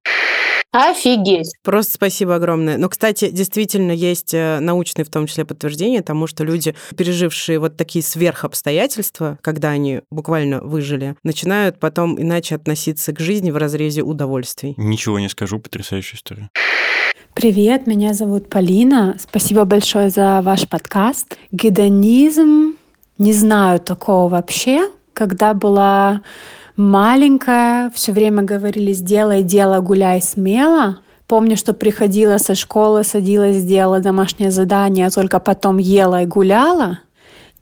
[0.71, 1.53] Офигеть.
[1.65, 2.79] Просто спасибо огромное.
[2.79, 7.77] Но, кстати, действительно есть э, научные в том числе подтверждения тому, что люди, пережившие вот
[7.77, 14.75] такие сверхобстоятельства, когда они буквально выжили, начинают потом иначе относиться к жизни в разрезе удовольствий.
[14.77, 16.51] Ничего не скажу, потрясающая история.
[17.35, 19.17] Привет, меня зовут Полина.
[19.19, 21.37] Спасибо большое за ваш подкаст.
[21.51, 22.77] Гедонизм,
[23.17, 24.89] не знаю такого вообще.
[25.15, 26.23] Когда была
[26.79, 31.01] маленькая, все время говорили «сделай дело, гуляй смело».
[31.27, 37.01] Помню, что приходила со школы, садилась, делала домашнее задание, а только потом ела и гуляла.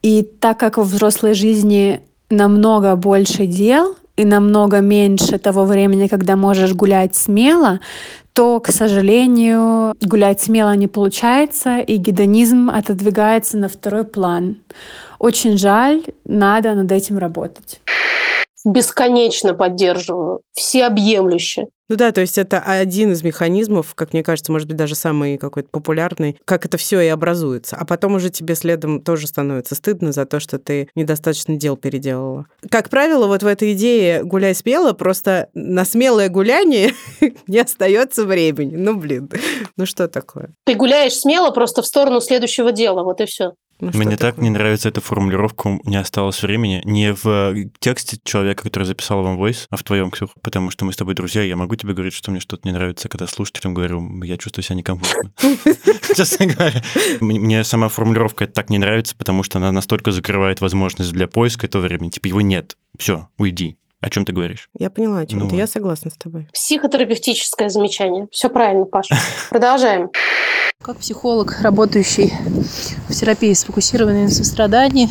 [0.03, 2.01] И так как в взрослой жизни
[2.31, 7.81] намного больше дел и намного меньше того времени, когда можешь гулять смело,
[8.35, 14.59] то, к сожалению, гулять смело не получается, и гедонизм отодвигается на второй план.
[15.19, 17.81] Очень жаль, надо над этим работать
[18.67, 21.67] бесконечно поддерживаю, всеобъемлюще.
[21.89, 25.39] Ну да, то есть это один из механизмов, как мне кажется, может быть, даже самый
[25.39, 27.77] какой-то популярный, как это все и образуется.
[27.77, 32.47] А потом уже тебе следом тоже становится стыдно за то, что ты недостаточно дел переделала.
[32.69, 36.93] Как правило, вот в этой идее «гуляй смело», просто на смелое гуляние
[37.47, 38.75] не остается времени.
[38.75, 39.31] Ну, блин,
[39.77, 40.51] ну что такое?
[40.65, 43.53] Ты гуляешь смело просто в сторону следующего дела, вот и все.
[43.81, 46.81] Ну, Мне так не нравится эта формулировка, не осталось времени.
[46.85, 50.93] Не в тексте человека, который записал вам voice, а в твоем, Ксюх, потому что мы
[50.93, 54.23] с тобой друзья, я могу тебе говорить, что мне что-то не нравится, когда слушателям говорю,
[54.23, 55.33] я чувствую себя некомфортно.
[56.17, 56.83] Честно говоря.
[57.21, 61.83] Мне сама формулировка так не нравится, потому что она настолько закрывает возможность для поиска этого
[61.83, 62.11] времени.
[62.11, 62.77] Типа его нет.
[62.99, 63.77] Все, уйди.
[64.01, 64.69] О чем ты говоришь?
[64.79, 65.57] Я поняла, о чем ну, ты.
[65.57, 66.49] Я согласна с тобой.
[66.53, 68.29] Психотерапевтическое замечание.
[68.31, 69.17] Все правильно, Паша.
[69.51, 70.11] Продолжаем.
[70.83, 72.33] Как психолог, работающий
[73.09, 75.09] в терапии сфокусированной на сострадании,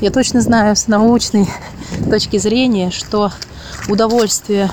[0.00, 1.46] я точно знаю с научной
[2.10, 3.32] точки зрения, что
[3.88, 4.70] удовольствие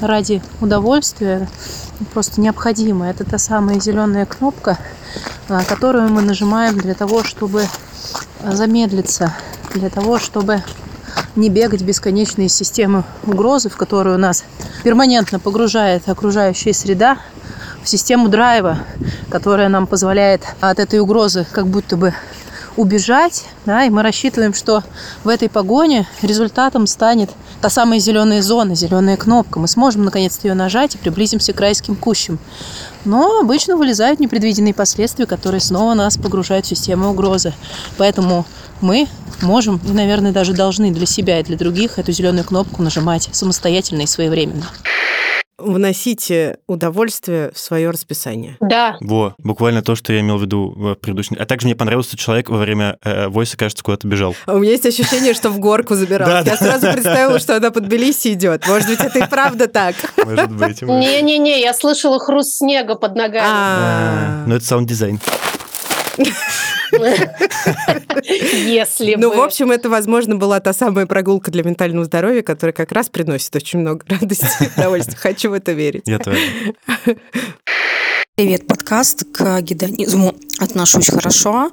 [0.00, 1.48] ради удовольствия
[2.12, 3.08] просто необходимо.
[3.08, 4.78] Это та самая зеленая кнопка,
[5.48, 7.64] а, которую мы нажимаем для того, чтобы
[8.42, 9.34] замедлиться,
[9.74, 10.62] для того, чтобы
[11.36, 14.44] не бегать бесконечные системы угрозы, в которую нас
[14.82, 17.18] перманентно погружает окружающая среда,
[17.82, 18.78] в систему драйва,
[19.30, 22.14] которая нам позволяет от этой угрозы как будто бы
[22.76, 24.82] убежать, да, и мы рассчитываем, что
[25.24, 29.58] в этой погоне результатом станет та самая зеленая зона, зеленая кнопка.
[29.58, 32.38] Мы сможем наконец-то ее нажать и приблизимся к райским кущам.
[33.04, 37.54] Но обычно вылезают непредвиденные последствия, которые снова нас погружают в систему угрозы.
[37.96, 38.44] Поэтому
[38.80, 39.08] мы
[39.42, 44.02] можем и, наверное, даже должны для себя и для других эту зеленую кнопку нажимать самостоятельно
[44.02, 44.66] и своевременно
[45.58, 48.56] вносите удовольствие в свое расписание.
[48.60, 48.96] Да.
[49.00, 51.36] Во, буквально то, что я имел в виду в предыдущем.
[51.38, 54.34] А также мне понравился, что человек во время э, войса, кажется, куда-то бежал.
[54.46, 56.44] А у меня есть ощущение, что в горку забирал.
[56.44, 58.66] Я сразу представила, что она под Тбилиси идет.
[58.66, 59.96] Может быть, это и правда так.
[60.24, 60.82] Может быть.
[60.82, 63.46] Не-не-не, я слышала хруст снега под ногами.
[63.48, 64.44] А.
[64.46, 65.20] Ну, это саунд-дизайн.
[68.22, 72.92] Если Ну, в общем, это, возможно, была та самая прогулка для ментального здоровья, которая как
[72.92, 75.16] раз приносит очень много радости и удовольствия.
[75.16, 76.02] Хочу в это верить.
[76.06, 76.38] Я тоже.
[78.38, 79.24] Привет, подкаст.
[79.32, 81.70] К гедонизму отношусь хорошо.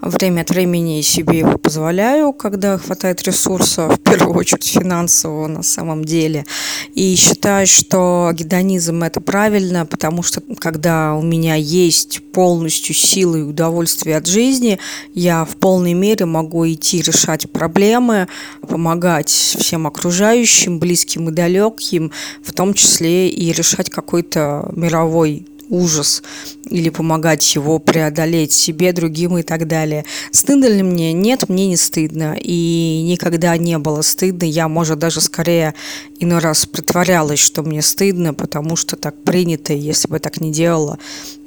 [0.00, 6.06] Время от времени себе его позволяю, когда хватает ресурсов, в первую очередь финансового на самом
[6.06, 6.46] деле.
[6.94, 13.42] И считаю, что гедонизм это правильно, потому что когда у меня есть полностью силы и
[13.42, 14.78] удовольствие от жизни,
[15.12, 18.26] я в полной мере могу идти решать проблемы,
[18.66, 22.10] помогать всем окружающим, близким и далеким,
[22.42, 26.22] в том числе и решать какой-то мировой ужас
[26.64, 30.04] или помогать его преодолеть себе, другим и так далее.
[30.30, 31.12] Стыдно ли мне?
[31.12, 32.36] Нет, мне не стыдно.
[32.40, 34.44] И никогда не было стыдно.
[34.44, 35.74] Я, может, даже скорее
[36.18, 40.40] иной раз притворялась, что мне стыдно, потому что так принято, и если бы я так
[40.40, 40.98] не делала,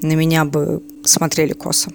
[0.02, 1.92] на меня бы смотрели косо.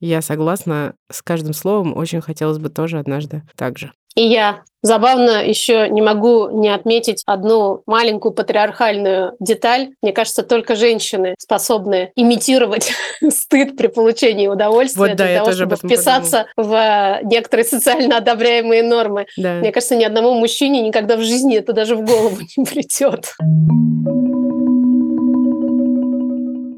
[0.00, 1.96] Я согласна с каждым словом.
[1.96, 3.92] Очень хотелось бы тоже однажды так же.
[4.14, 9.88] И я забавно еще не могу не отметить одну маленькую патриархальную деталь.
[10.02, 12.92] Мне кажется, только женщины способны имитировать
[13.30, 17.18] стыд при получении удовольствия вот, для да, того, чтобы вписаться подумала.
[17.22, 19.26] в некоторые социально одобряемые нормы.
[19.38, 19.54] Да.
[19.54, 23.32] Мне кажется, ни одному мужчине никогда в жизни это даже в голову не придет.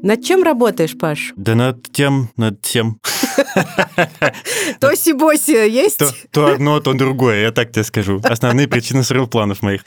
[0.03, 1.33] Над чем работаешь, Паш?
[1.35, 2.99] Да над тем, над тем.
[4.79, 5.99] Тоси-боси есть?
[5.99, 8.19] То, то одно, то другое, я так тебе скажу.
[8.23, 9.83] Основные причины срыв планов моих.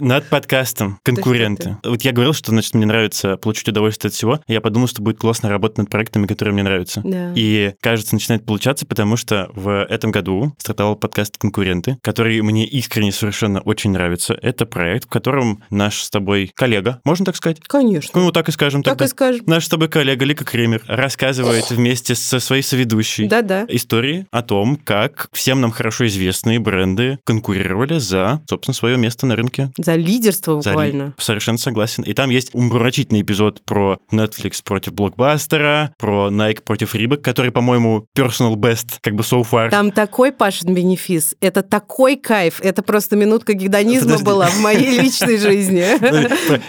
[0.00, 1.78] Над подкастом конкуренты.
[1.84, 4.40] Вот я говорил, что, значит, мне нравится получить удовольствие от всего.
[4.46, 7.02] Я подумал, что будет классно работать над проектами, которые мне нравятся.
[7.34, 13.12] И, кажется, начинает получаться, потому что в этом году стартовал подкаст «Конкуренты», который мне искренне
[13.12, 14.38] совершенно очень нравится.
[14.42, 17.60] Это проект, в котором наш с тобой коллега, можно так сказать?
[17.66, 18.20] Конечно.
[18.20, 19.45] Ну, так и скажем Так и скажем.
[19.46, 23.64] Наш с тобой коллега Лика Кремер рассказывает вместе со своей соведущей Да-да.
[23.68, 29.36] истории о том, как всем нам хорошо известные бренды конкурировали за, собственно, свое место на
[29.36, 29.70] рынке.
[29.78, 31.02] За лидерство За буквально.
[31.04, 32.02] ли- Совершенно согласен.
[32.02, 38.06] И там есть умопомрачительный эпизод про Netflix против Blockbuster'а, про Nike против Reebok, который, по-моему,
[38.18, 39.70] personal best, как бы so far.
[39.70, 44.24] Там такой Пашин бенефис, это такой кайф, это просто минутка гедонизма Подожди.
[44.24, 45.84] была в моей личной жизни.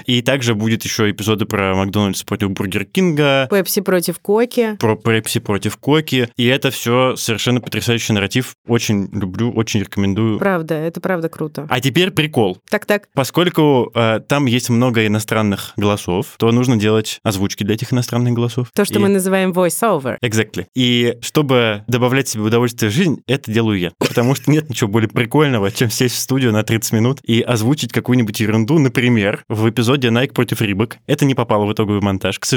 [0.05, 4.75] И также будет еще эпизоды про Макдональдс против Бургер Кинга, Пепси против Коки.
[4.79, 6.29] про Пепси против Коки.
[6.37, 8.55] И это все совершенно потрясающий нарратив.
[8.67, 10.39] Очень люблю, очень рекомендую.
[10.39, 11.65] Правда, это правда круто.
[11.69, 12.59] А теперь прикол.
[12.69, 13.07] Так-так.
[13.13, 18.69] Поскольку э, там есть много иностранных голосов, то нужно делать озвучки для этих иностранных голосов.
[18.73, 20.17] То, что И- мы называем voice-over.
[20.23, 20.65] Exactly.
[20.75, 23.91] И чтобы добавлять себе удовольствие в жизнь, это делаю я.
[23.97, 27.91] Потому что нет ничего более прикольного, чем сесть в студию на 30 минут и озвучить
[27.91, 28.79] какую-нибудь ерунду.
[28.79, 30.93] Например, в эпизоде Nike против Reebok.
[31.07, 32.56] Это не попало в итоговый монтаж, к сожалению.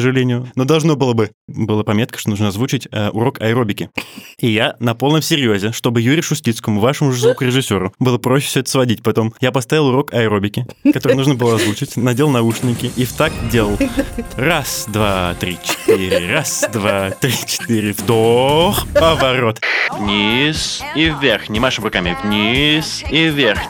[0.55, 1.31] Но должно было бы.
[1.47, 3.91] Была пометка, что нужно озвучить э, урок аэробики.
[4.39, 8.71] И я на полном серьезе, чтобы Юрию Шустицкому, вашему же звукорежиссеру, было проще все это
[8.71, 9.35] сводить потом.
[9.41, 13.79] Я поставил урок аэробики, который нужно было озвучить, надел наушники и в так делал.
[14.37, 16.33] Раз, два, три, четыре.
[16.33, 17.93] Раз, два, три, четыре.
[17.93, 19.61] Вдох, поворот.
[19.93, 21.49] Вниз и вверх.
[21.49, 22.17] Не машем руками.
[22.23, 23.61] Вниз и вверх.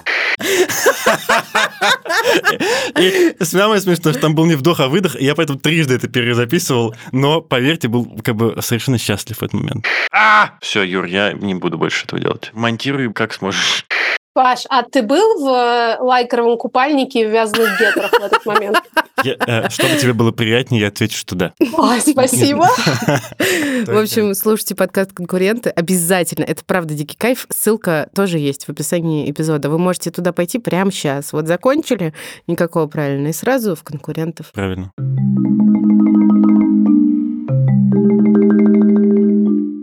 [2.98, 6.08] И самое смешное, что там был не вдох, а выдох, и я поэтому трижды это
[6.20, 9.86] перезаписывал, но, поверьте, был как бы совершенно счастлив в этот момент.
[10.12, 10.50] А!
[10.60, 12.50] Все, Юр, я не буду больше этого делать.
[12.52, 13.86] Монтируй как сможешь.
[14.32, 18.78] Паш, а ты был в э, лайкровом купальнике и в вязаных гетрах в этот момент?
[19.24, 21.52] Я, э, чтобы тебе было приятнее, я отвечу, что да.
[21.58, 22.66] Ой, спасибо.
[23.86, 26.44] В общем, слушайте подкаст «Конкуренты» обязательно.
[26.44, 27.46] Это правда дикий кайф.
[27.50, 29.68] Ссылка тоже есть в описании эпизода.
[29.68, 31.32] Вы можете туда пойти прямо сейчас.
[31.32, 32.14] Вот закончили,
[32.46, 34.52] никакого правильно, и сразу в «Конкурентов».
[34.52, 34.92] Правильно.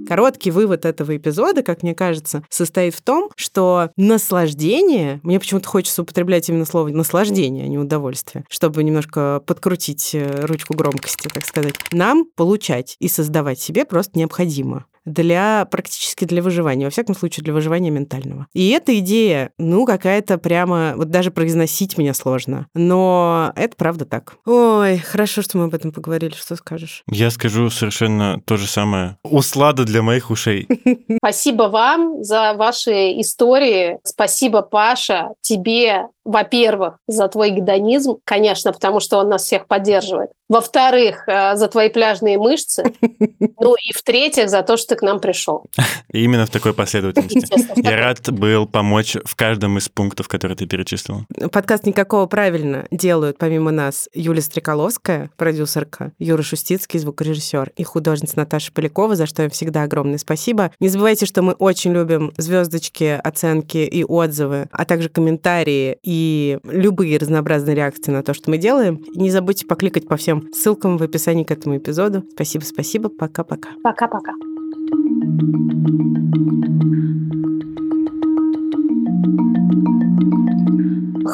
[0.07, 6.01] Короткий вывод этого эпизода, как мне кажется, состоит в том, что наслаждение, мне почему-то хочется
[6.01, 11.75] употреблять именно слово наслаждение, а не удовольствие, чтобы немножко подкрутить э, ручку громкости, так сказать,
[11.91, 17.53] нам получать и создавать себе просто необходимо для практически для выживания, во всяком случае для
[17.53, 18.47] выживания ментального.
[18.53, 24.35] И эта идея, ну, какая-то прямо, вот даже произносить меня сложно, но это правда так.
[24.45, 27.03] Ой, хорошо, что мы об этом поговорили, что скажешь?
[27.09, 29.17] Я скажу совершенно то же самое.
[29.23, 30.67] Услада для моих ушей.
[31.17, 33.99] Спасибо вам за ваши истории.
[34.03, 40.31] Спасибо, Паша, тебе, во-первых, за твой гедонизм, конечно, потому что он нас всех поддерживает.
[40.49, 42.83] Во-вторых, э, за твои пляжные мышцы.
[43.59, 45.65] Ну и в-третьих, за то, что ты к нам пришел.
[46.11, 47.81] И именно в такой последовательности.
[47.81, 51.25] Я рад был помочь в каждом из пунктов, которые ты перечислила.
[51.51, 58.71] Подкаст «Никакого правильно» делают помимо нас Юлия Стреколовская, продюсерка, Юра Шустицкий, звукорежиссер, и художница Наташа
[58.71, 60.71] Полякова, за что им всегда огромное спасибо.
[60.79, 66.16] Не забывайте, что мы очень любим звездочки, оценки и отзывы, а также комментарии и
[66.63, 69.01] любые разнообразные реакции на то, что мы делаем.
[69.13, 72.23] И не забудьте покликать по всем ссылкам в описании к этому эпизоду.
[72.33, 73.69] Спасибо, спасибо, пока-пока.
[73.83, 74.33] Пока-пока.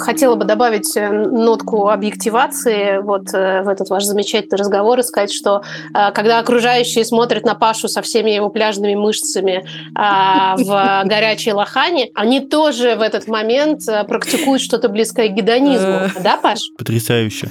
[0.03, 5.31] Хотела бы добавить э, нотку объективации вот э, в этот ваш замечательный разговор и сказать,
[5.31, 5.63] что
[5.93, 9.65] э, когда окружающие смотрят на Пашу со всеми его пляжными мышцами
[9.95, 16.09] а, в горячей лохане, они тоже в этот момент практикуют что-то близкое к гедонизму.
[16.21, 16.59] Да, Паш?
[16.77, 17.49] Потрясающе.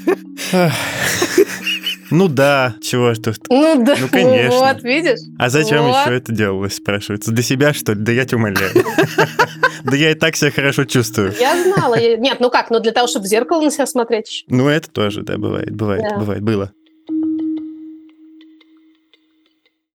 [2.12, 3.32] Ну да, чего что.
[3.48, 4.58] Ну да, Ну, конечно.
[4.58, 5.18] вот, видишь?
[5.38, 5.96] А зачем Вот.
[5.96, 7.32] еще это делалось, спрашивается?
[7.32, 8.00] Для себя, что ли?
[8.00, 8.70] Да я тебя умоляю.
[9.84, 11.34] Да я и так себя хорошо чувствую.
[11.40, 11.96] Я знала.
[12.16, 14.44] Нет, ну как, ну для того, чтобы в зеркало на себя смотреть.
[14.46, 16.72] Ну это тоже, да, бывает, бывает, бывает, было.